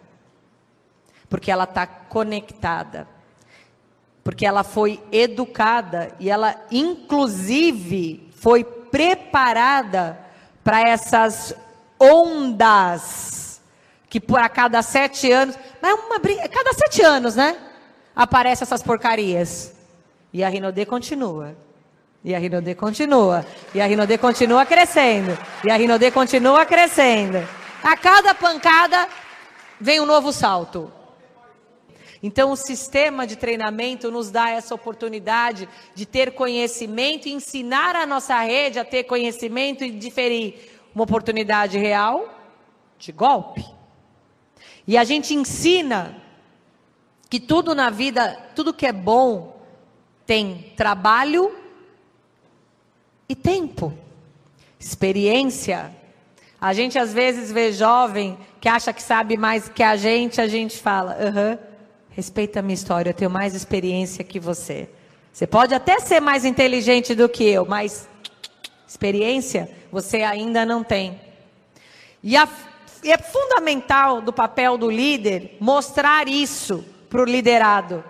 Porque 1.30 1.52
ela 1.52 1.66
está 1.66 1.86
conectada. 1.86 3.08
Porque 4.24 4.48
ela 4.48 4.64
foi 4.64 5.00
educada 5.12 6.12
e 6.20 6.28
ela, 6.28 6.56
inclusive, 6.72 8.32
foi 8.36 8.64
preparada 8.64 10.20
para 10.64 10.82
essas 10.82 11.54
ondas 12.00 13.62
que 14.10 14.20
por 14.20 14.40
a 14.40 14.50
cada 14.50 14.82
sete 14.82 15.32
anos, 15.32 15.58
mas 15.82 15.92
é 15.92 15.94
uma 15.94 16.20
briga, 16.20 16.48
cada 16.48 16.74
sete 16.74 17.04
anos, 17.04 17.36
né? 17.36 17.58
Aparecem 18.16 18.64
essas 18.64 18.82
porcarias. 18.82 19.74
E 20.32 20.44
a 20.44 20.50
Rinodê 20.50 20.84
continua. 20.86 21.56
E 22.24 22.34
a 22.34 22.40
Rinodê 22.40 22.74
continua. 22.74 23.46
E 23.74 23.82
a 23.82 23.86
Rinodê 23.86 24.18
continua 24.18 24.66
crescendo. 24.66 25.38
E 25.64 25.70
a 25.70 25.76
Rinodê 25.76 26.10
continua 26.10 26.66
crescendo. 26.66 27.63
A 27.84 27.98
cada 27.98 28.34
pancada 28.34 29.10
vem 29.80 30.00
um 30.00 30.06
novo 30.06 30.32
salto. 30.32 30.90
Então, 32.24 32.52
o 32.52 32.56
sistema 32.56 33.28
de 33.28 33.36
treinamento 33.36 34.10
nos 34.10 34.32
dá 34.32 34.50
essa 34.50 34.74
oportunidade 34.74 35.68
de 35.94 36.06
ter 36.06 36.32
conhecimento 36.32 37.28
e 37.28 37.34
ensinar 37.34 37.98
a 37.98 38.06
nossa 38.06 38.40
rede 38.42 38.80
a 38.80 38.86
ter 38.86 39.04
conhecimento 39.04 39.84
e 39.84 39.92
diferir 39.92 40.80
uma 40.96 41.04
oportunidade 41.04 41.78
real 41.78 42.34
de 42.98 43.12
golpe. 43.12 43.66
E 44.88 44.98
a 44.98 45.04
gente 45.04 45.34
ensina 45.34 46.16
que 47.30 47.42
tudo 47.42 47.76
na 47.76 47.90
vida, 47.90 48.52
tudo 48.56 48.74
que 48.74 48.86
é 48.86 48.94
bom, 48.94 49.62
tem 50.26 50.72
trabalho 50.78 51.54
e 53.28 53.36
tempo, 53.36 53.94
experiência 54.80 55.94
a 56.64 56.72
gente 56.72 56.98
às 56.98 57.12
vezes 57.12 57.52
vê 57.52 57.74
jovem 57.74 58.38
que 58.62 58.70
acha 58.70 58.94
que 58.94 59.04
sabe 59.04 59.36
mais 59.36 59.68
que 59.68 59.84
a 59.84 59.98
gente, 59.98 60.40
a 60.40 60.48
gente 60.48 60.80
fala, 60.80 61.12
aham, 61.20 61.28
uh 61.28 61.56
-huh, 61.56 61.60
respeita 62.12 62.60
a 62.60 62.62
minha 62.62 62.74
história, 62.74 63.10
eu 63.10 63.14
tenho 63.14 63.30
mais 63.30 63.54
experiência 63.54 64.24
que 64.24 64.40
você. 64.40 64.88
Você 65.34 65.46
pode 65.46 65.76
até 65.76 66.00
ser 66.00 66.22
mais 66.22 66.46
inteligente 66.46 67.14
do 67.14 67.28
que 67.28 67.44
eu, 67.44 67.66
mas 67.66 68.08
experiência 68.88 69.70
você 69.92 70.22
ainda 70.22 70.66
não 70.66 70.86
tem. 70.86 71.20
E, 72.24 72.38
a, 72.38 72.48
e 73.04 73.12
é 73.12 73.18
fundamental 73.18 74.22
do 74.22 74.32
papel 74.32 74.78
do 74.78 74.90
líder 74.90 75.58
mostrar 75.60 76.30
isso 76.30 76.86
para 77.10 77.22
o 77.22 77.26
liderado, 77.26 78.02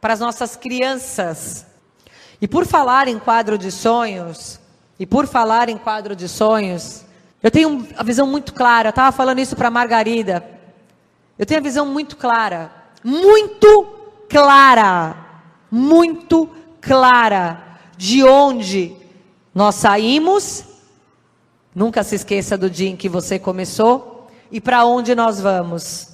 para 0.00 0.12
as 0.12 0.20
nossas 0.20 0.54
crianças. 0.54 1.66
E 2.40 2.46
por 2.46 2.64
falar 2.64 3.08
em 3.08 3.18
quadro 3.18 3.58
de 3.58 3.72
sonhos, 3.72 4.60
e 5.00 5.04
por 5.04 5.26
falar 5.26 5.68
em 5.68 5.76
quadro 5.76 6.14
de 6.14 6.28
sonhos, 6.28 7.07
eu 7.42 7.50
tenho 7.50 7.86
a 7.96 8.02
visão 8.02 8.26
muito 8.26 8.52
clara, 8.52 8.88
eu 8.88 8.90
estava 8.90 9.12
falando 9.12 9.38
isso 9.38 9.54
para 9.54 9.70
Margarida. 9.70 10.44
Eu 11.38 11.46
tenho 11.46 11.60
a 11.60 11.62
visão 11.62 11.86
muito 11.86 12.16
clara, 12.16 12.72
muito 13.04 13.86
clara, 14.28 15.16
muito 15.70 16.50
clara 16.80 17.62
de 17.96 18.24
onde 18.24 18.96
nós 19.54 19.76
saímos. 19.76 20.64
Nunca 21.72 22.02
se 22.02 22.16
esqueça 22.16 22.58
do 22.58 22.68
dia 22.68 22.88
em 22.88 22.96
que 22.96 23.08
você 23.08 23.38
começou 23.38 24.28
e 24.50 24.60
para 24.60 24.84
onde 24.84 25.14
nós 25.14 25.40
vamos. 25.40 26.08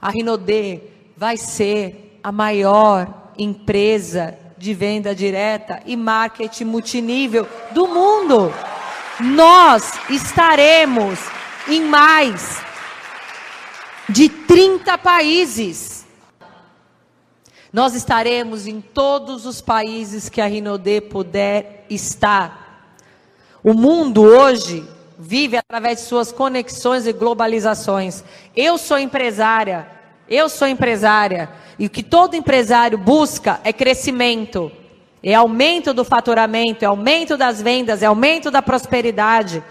A 0.00 0.10
Rinodê 0.10 0.80
vai 1.16 1.36
ser 1.36 2.20
a 2.22 2.30
maior 2.30 3.32
empresa 3.36 4.38
de 4.56 4.74
venda 4.74 5.12
direta 5.12 5.82
e 5.84 5.96
marketing 5.96 6.64
multinível 6.64 7.48
do 7.72 7.88
mundo 7.88 8.52
nós 9.20 9.92
estaremos 10.08 11.18
em 11.68 11.82
mais 11.82 12.60
de 14.08 14.28
30 14.28 14.98
países. 14.98 16.06
Nós 17.72 17.94
estaremos 17.94 18.66
em 18.66 18.80
todos 18.80 19.46
os 19.46 19.60
países 19.60 20.28
que 20.28 20.40
a 20.40 20.46
Rinodê 20.46 21.00
puder 21.00 21.86
estar. 21.88 22.96
O 23.62 23.74
mundo 23.74 24.22
hoje 24.22 24.84
vive 25.18 25.56
através 25.56 25.98
de 25.98 26.04
suas 26.06 26.32
conexões 26.32 27.06
e 27.06 27.12
globalizações. 27.12 28.24
Eu 28.56 28.78
sou 28.78 28.98
empresária, 28.98 29.86
eu 30.28 30.48
sou 30.48 30.66
empresária, 30.66 31.50
e 31.78 31.86
o 31.86 31.90
que 31.90 32.02
todo 32.02 32.34
empresário 32.34 32.98
busca 32.98 33.60
é 33.62 33.72
crescimento. 33.72 34.72
É 35.22 35.34
aumento 35.34 35.92
do 35.92 36.04
faturamento, 36.04 36.84
é 36.84 36.86
aumento 36.86 37.36
das 37.36 37.60
vendas, 37.60 38.02
é 38.02 38.06
aumento 38.06 38.50
da 38.50 38.62
prosperidade. 38.62 39.62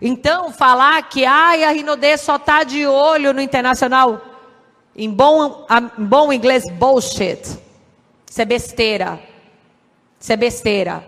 Então, 0.00 0.52
falar 0.52 1.08
que 1.08 1.24
ai, 1.24 1.64
a 1.64 1.70
Rinodê 1.70 2.16
só 2.16 2.36
está 2.36 2.64
de 2.64 2.86
olho 2.86 3.32
no 3.32 3.40
internacional, 3.40 4.20
em 4.94 5.08
bom, 5.08 5.66
em 5.98 6.04
bom 6.04 6.32
inglês, 6.32 6.68
bullshit. 6.70 7.40
Isso 8.28 8.40
é 8.42 8.44
besteira. 8.44 9.20
Isso 10.20 10.32
é 10.32 10.36
besteira. 10.36 11.06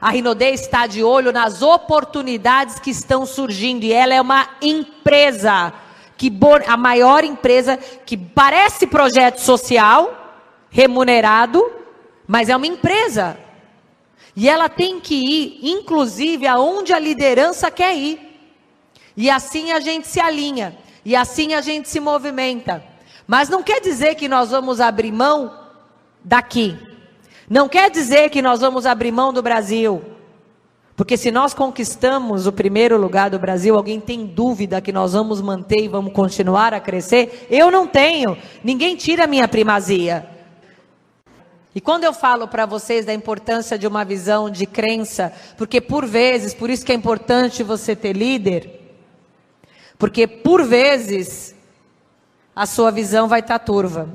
A 0.00 0.10
Rinodê 0.10 0.50
está 0.50 0.86
de 0.86 1.02
olho 1.04 1.32
nas 1.32 1.62
oportunidades 1.62 2.80
que 2.80 2.90
estão 2.90 3.24
surgindo 3.24 3.84
e 3.84 3.92
ela 3.92 4.12
é 4.12 4.20
uma 4.20 4.48
empresa 4.60 5.72
que 6.16 6.32
a 6.66 6.76
maior 6.76 7.24
empresa 7.24 7.76
que 7.76 8.16
parece 8.16 8.86
projeto 8.86 9.38
social 9.38 10.18
remunerado, 10.70 11.64
mas 12.32 12.48
é 12.48 12.56
uma 12.56 12.66
empresa. 12.66 13.36
E 14.34 14.48
ela 14.48 14.66
tem 14.66 14.98
que 14.98 15.14
ir, 15.14 15.58
inclusive, 15.70 16.46
aonde 16.46 16.90
a 16.90 16.98
liderança 16.98 17.70
quer 17.70 17.94
ir. 17.94 18.18
E 19.14 19.28
assim 19.28 19.70
a 19.70 19.80
gente 19.80 20.08
se 20.08 20.18
alinha. 20.18 20.74
E 21.04 21.14
assim 21.14 21.52
a 21.52 21.60
gente 21.60 21.90
se 21.90 22.00
movimenta. 22.00 22.82
Mas 23.26 23.50
não 23.50 23.62
quer 23.62 23.82
dizer 23.82 24.14
que 24.14 24.28
nós 24.28 24.50
vamos 24.50 24.80
abrir 24.80 25.12
mão 25.12 25.52
daqui. 26.24 26.74
Não 27.50 27.68
quer 27.68 27.90
dizer 27.90 28.30
que 28.30 28.40
nós 28.40 28.62
vamos 28.62 28.86
abrir 28.86 29.12
mão 29.12 29.30
do 29.30 29.42
Brasil. 29.42 30.02
Porque 30.96 31.18
se 31.18 31.30
nós 31.30 31.52
conquistamos 31.52 32.46
o 32.46 32.52
primeiro 32.52 32.96
lugar 32.96 33.28
do 33.28 33.38
Brasil, 33.38 33.76
alguém 33.76 34.00
tem 34.00 34.24
dúvida 34.24 34.80
que 34.80 34.90
nós 34.90 35.12
vamos 35.12 35.42
manter 35.42 35.84
e 35.84 35.88
vamos 35.88 36.14
continuar 36.14 36.72
a 36.72 36.80
crescer? 36.80 37.46
Eu 37.50 37.70
não 37.70 37.86
tenho. 37.86 38.38
Ninguém 38.64 38.96
tira 38.96 39.24
a 39.24 39.26
minha 39.26 39.46
primazia. 39.46 40.31
E 41.74 41.80
quando 41.80 42.04
eu 42.04 42.12
falo 42.12 42.46
para 42.46 42.66
vocês 42.66 43.06
da 43.06 43.14
importância 43.14 43.78
de 43.78 43.86
uma 43.86 44.04
visão 44.04 44.50
de 44.50 44.66
crença, 44.66 45.32
porque 45.56 45.80
por 45.80 46.04
vezes, 46.04 46.52
por 46.52 46.68
isso 46.68 46.84
que 46.84 46.92
é 46.92 46.94
importante 46.94 47.62
você 47.62 47.96
ter 47.96 48.14
líder, 48.14 48.80
porque 49.98 50.26
por 50.26 50.64
vezes 50.64 51.54
a 52.54 52.66
sua 52.66 52.90
visão 52.90 53.26
vai 53.26 53.40
estar 53.40 53.58
tá 53.58 53.64
turva. 53.64 54.08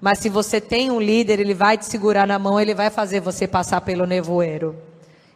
Mas 0.00 0.18
se 0.18 0.28
você 0.28 0.60
tem 0.60 0.90
um 0.90 1.00
líder, 1.00 1.38
ele 1.38 1.54
vai 1.54 1.78
te 1.78 1.84
segurar 1.84 2.26
na 2.26 2.38
mão, 2.38 2.58
ele 2.58 2.74
vai 2.74 2.90
fazer 2.90 3.20
você 3.20 3.46
passar 3.46 3.80
pelo 3.82 4.06
nevoeiro. 4.06 4.76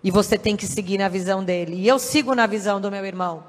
E 0.02 0.10
você 0.10 0.36
tem 0.36 0.56
que 0.56 0.66
seguir 0.66 0.98
na 0.98 1.08
visão 1.08 1.44
dele. 1.44 1.76
E 1.76 1.86
eu 1.86 1.98
sigo 1.98 2.34
na 2.34 2.46
visão 2.46 2.80
do 2.80 2.90
meu 2.90 3.04
irmão. 3.04 3.44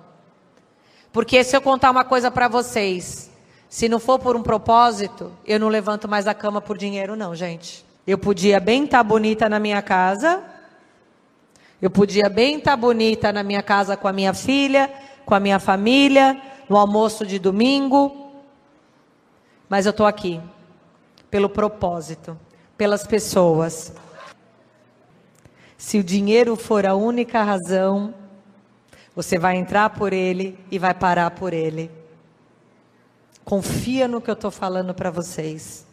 Porque 1.11 1.43
se 1.43 1.55
eu 1.55 1.61
contar 1.61 1.89
uma 1.89 2.03
coisa 2.03 2.29
para 2.29 2.47
vocês, 2.47 3.31
se 3.69 3.89
não 3.89 3.99
for 3.99 4.19
por 4.19 4.35
um 4.35 4.43
propósito, 4.43 5.31
eu 5.45 5.59
não 5.59 5.69
levanto 5.69 6.07
mais 6.07 6.27
a 6.27 6.33
cama 6.33 6.61
por 6.61 6.77
dinheiro, 6.77 7.15
não, 7.15 7.33
gente. 7.33 7.86
Eu 8.07 8.17
podia 8.17 8.59
bem 8.59 8.85
estar 8.85 8.99
tá 8.99 9.03
bonita 9.03 9.49
na 9.49 9.59
minha 9.59 9.81
casa, 9.81 10.41
eu 11.81 11.91
podia 11.91 12.29
bem 12.29 12.57
estar 12.57 12.71
tá 12.71 12.77
bonita 12.77 13.33
na 13.33 13.43
minha 13.43 13.61
casa 13.61 13.97
com 13.97 14.07
a 14.07 14.13
minha 14.13 14.33
filha, 14.33 14.89
com 15.25 15.35
a 15.35 15.39
minha 15.39 15.59
família, 15.59 16.41
no 16.69 16.77
almoço 16.77 17.25
de 17.25 17.37
domingo, 17.37 18.31
mas 19.67 19.85
eu 19.85 19.91
estou 19.91 20.05
aqui 20.05 20.39
pelo 21.29 21.49
propósito, 21.49 22.39
pelas 22.77 23.05
pessoas. 23.05 23.93
Se 25.77 25.99
o 25.99 26.03
dinheiro 26.03 26.55
for 26.55 26.85
a 26.85 26.95
única 26.95 27.43
razão, 27.43 28.13
Você 29.17 29.39
vai 29.39 29.55
entrar 29.57 29.89
por 29.89 30.13
ele 30.13 30.59
e 30.69 30.77
vai 30.77 30.93
parar 30.93 31.31
por 31.31 31.51
ele. 31.51 31.89
Confia 33.43 34.07
no 34.07 34.21
que 34.21 34.29
eu 34.29 34.35
estou 34.35 34.51
falando 34.51 34.93
para 34.93 35.09
vocês. 35.09 35.86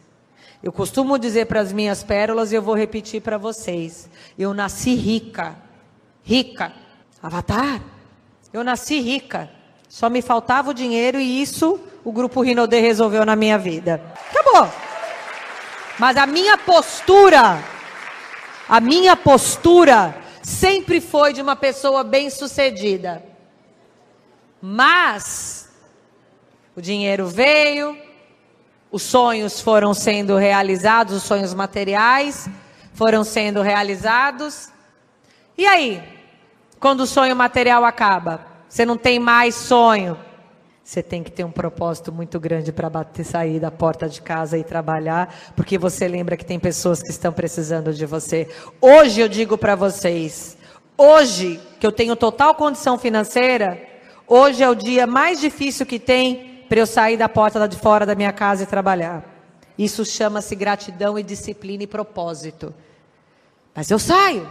Eu 0.65 0.71
costumo 0.71 1.19
dizer 1.19 1.45
para 1.45 1.59
as 1.59 1.71
minhas 1.71 2.01
pérolas 2.01 2.51
e 2.51 2.55
eu 2.55 2.61
vou 2.61 2.73
repetir 2.75 3.21
para 3.21 3.37
vocês. 3.37 4.09
Eu 4.35 4.51
nasci 4.51 4.95
rica. 4.95 5.55
Rica. 6.23 6.73
Avatar. 7.21 7.79
Eu 8.51 8.63
nasci 8.63 8.99
rica. 8.99 9.47
Só 9.87 10.09
me 10.09 10.23
faltava 10.23 10.71
o 10.71 10.73
dinheiro 10.73 11.19
e 11.19 11.39
isso 11.39 11.79
o 12.03 12.11
grupo 12.11 12.41
Rinodê 12.41 12.79
resolveu 12.79 13.23
na 13.23 13.35
minha 13.35 13.59
vida. 13.59 14.01
Acabou. 14.31 14.67
Mas 15.99 16.17
a 16.17 16.25
minha 16.25 16.57
postura, 16.57 17.63
a 18.67 18.79
minha 18.79 19.15
postura 19.15 20.17
sempre 20.41 20.99
foi 20.99 21.31
de 21.31 21.43
uma 21.43 21.55
pessoa 21.55 22.03
bem-sucedida. 22.03 23.23
Mas 24.59 25.69
o 26.75 26.81
dinheiro 26.81 27.27
veio, 27.27 27.95
os 28.95 29.03
sonhos 29.03 29.59
foram 29.59 29.93
sendo 29.93 30.37
realizados, 30.37 31.17
os 31.17 31.23
sonhos 31.23 31.53
materiais 31.53 32.47
foram 32.93 33.25
sendo 33.25 33.61
realizados. 33.61 34.69
E 35.57 35.65
aí? 35.65 36.01
Quando 36.79 37.01
o 37.01 37.05
sonho 37.05 37.35
material 37.35 37.83
acaba, 37.83 38.47
você 38.69 38.85
não 38.85 38.95
tem 38.95 39.19
mais 39.19 39.53
sonho. 39.53 40.17
Você 40.81 41.03
tem 41.03 41.23
que 41.23 41.29
ter 41.29 41.43
um 41.43 41.51
propósito 41.51 42.09
muito 42.09 42.39
grande 42.39 42.71
para 42.71 42.89
sair 43.21 43.59
da 43.59 43.69
porta 43.69 44.07
de 44.07 44.21
casa 44.21 44.57
e 44.57 44.63
trabalhar, 44.63 45.51
porque 45.57 45.77
você 45.77 46.07
lembra 46.07 46.37
que 46.37 46.45
tem 46.45 46.57
pessoas 46.57 47.01
que 47.01 47.11
estão 47.11 47.33
precisando 47.33 47.93
de 47.93 48.05
você. 48.05 48.47
Hoje 48.79 49.19
eu 49.19 49.27
digo 49.27 49.57
para 49.57 49.75
vocês, 49.75 50.57
hoje 50.97 51.59
que 51.81 51.85
eu 51.85 51.91
tenho 51.91 52.15
total 52.15 52.55
condição 52.55 52.97
financeira, 52.97 53.77
hoje 54.25 54.63
é 54.63 54.69
o 54.69 54.75
dia 54.75 55.05
mais 55.05 55.41
difícil 55.41 55.85
que 55.85 55.99
tem 55.99 56.54
para 56.67 56.79
eu 56.79 56.85
sair 56.85 57.17
da 57.17 57.29
porta 57.29 57.67
de 57.67 57.77
fora 57.77 58.05
da 58.05 58.15
minha 58.15 58.33
casa 58.33 58.63
e 58.63 58.65
trabalhar. 58.65 59.23
Isso 59.77 60.05
chama-se 60.05 60.55
gratidão 60.55 61.19
e 61.19 61.23
disciplina 61.23 61.83
e 61.83 61.87
propósito. 61.87 62.73
Mas 63.73 63.91
eu 63.91 63.99
saio. 63.99 64.49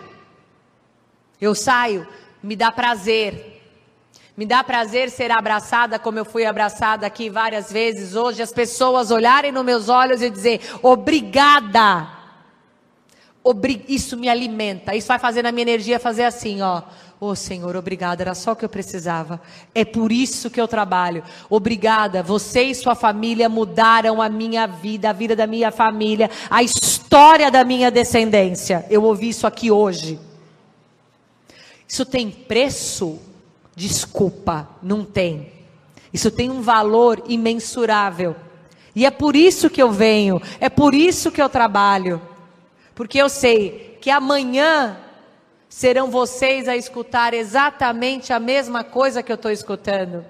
Eu 1.40 1.54
saio, 1.54 2.06
me 2.42 2.54
dá 2.54 2.70
prazer. 2.70 3.62
Me 4.36 4.44
dá 4.44 4.64
prazer 4.64 5.10
ser 5.10 5.30
abraçada 5.30 5.98
como 5.98 6.18
eu 6.18 6.24
fui 6.24 6.44
abraçada 6.44 7.06
aqui 7.06 7.30
várias 7.30 7.70
vezes 7.70 8.16
hoje, 8.16 8.42
as 8.42 8.52
pessoas 8.52 9.12
olharem 9.12 9.52
nos 9.52 9.64
meus 9.64 9.88
olhos 9.88 10.22
e 10.22 10.28
dizer: 10.28 10.60
"Obrigada". 10.82 12.08
Obri 13.44 13.84
isso 13.88 14.16
me 14.16 14.28
alimenta. 14.28 14.94
Isso 14.94 15.06
vai 15.06 15.18
fazer 15.18 15.42
na 15.42 15.52
minha 15.52 15.62
energia 15.62 16.00
fazer 16.00 16.24
assim, 16.24 16.62
ó. 16.62 16.82
Oh, 17.26 17.34
Senhor, 17.34 17.74
obrigada, 17.74 18.22
era 18.22 18.34
só 18.34 18.52
o 18.52 18.56
que 18.56 18.66
eu 18.66 18.68
precisava. 18.68 19.40
É 19.74 19.82
por 19.82 20.12
isso 20.12 20.50
que 20.50 20.60
eu 20.60 20.68
trabalho. 20.68 21.22
Obrigada, 21.48 22.22
você 22.22 22.64
e 22.64 22.74
sua 22.74 22.94
família 22.94 23.48
mudaram 23.48 24.20
a 24.20 24.28
minha 24.28 24.66
vida, 24.66 25.08
a 25.08 25.12
vida 25.14 25.34
da 25.34 25.46
minha 25.46 25.70
família, 25.70 26.30
a 26.50 26.62
história 26.62 27.50
da 27.50 27.64
minha 27.64 27.90
descendência. 27.90 28.84
Eu 28.90 29.04
ouvi 29.04 29.30
isso 29.30 29.46
aqui 29.46 29.70
hoje. 29.70 30.20
Isso 31.88 32.04
tem 32.04 32.30
preço? 32.30 33.18
Desculpa, 33.74 34.68
não 34.82 35.02
tem. 35.02 35.50
Isso 36.12 36.30
tem 36.30 36.50
um 36.50 36.60
valor 36.60 37.24
imensurável. 37.26 38.36
E 38.94 39.06
é 39.06 39.10
por 39.10 39.34
isso 39.34 39.70
que 39.70 39.82
eu 39.82 39.90
venho, 39.90 40.42
é 40.60 40.68
por 40.68 40.94
isso 40.94 41.32
que 41.32 41.40
eu 41.40 41.48
trabalho. 41.48 42.20
Porque 42.94 43.16
eu 43.16 43.30
sei 43.30 43.96
que 43.98 44.10
amanhã 44.10 44.98
serão 45.74 46.08
vocês 46.08 46.68
a 46.68 46.76
escutar 46.76 47.34
exatamente 47.34 48.32
a 48.32 48.38
mesma 48.38 48.84
coisa 48.84 49.24
que 49.24 49.32
eu 49.32 49.34
estou 49.34 49.50
escutando. 49.50 50.24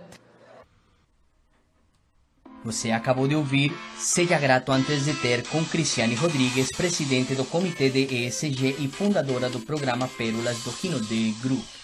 Você 2.65 2.91
acabou 2.91 3.29
de 3.29 3.37
ouvir 3.37 3.71
Seja 3.99 4.39
Grato 4.39 4.73
Antes 4.73 5.05
de 5.05 5.13
Ter 5.13 5.47
com 5.49 5.63
Cristiane 5.63 6.15
Rodrigues, 6.15 6.71
presidente 6.75 7.35
do 7.35 7.45
comitê 7.45 7.91
de 7.91 8.25
ESG 8.25 8.77
e 8.79 8.89
fundadora 8.89 9.51
do 9.51 9.61
programa 9.61 10.09
Pérolas 10.09 10.65
do 10.65 10.71
Rino 10.71 10.99
de 10.99 11.33
Group. 11.43 11.84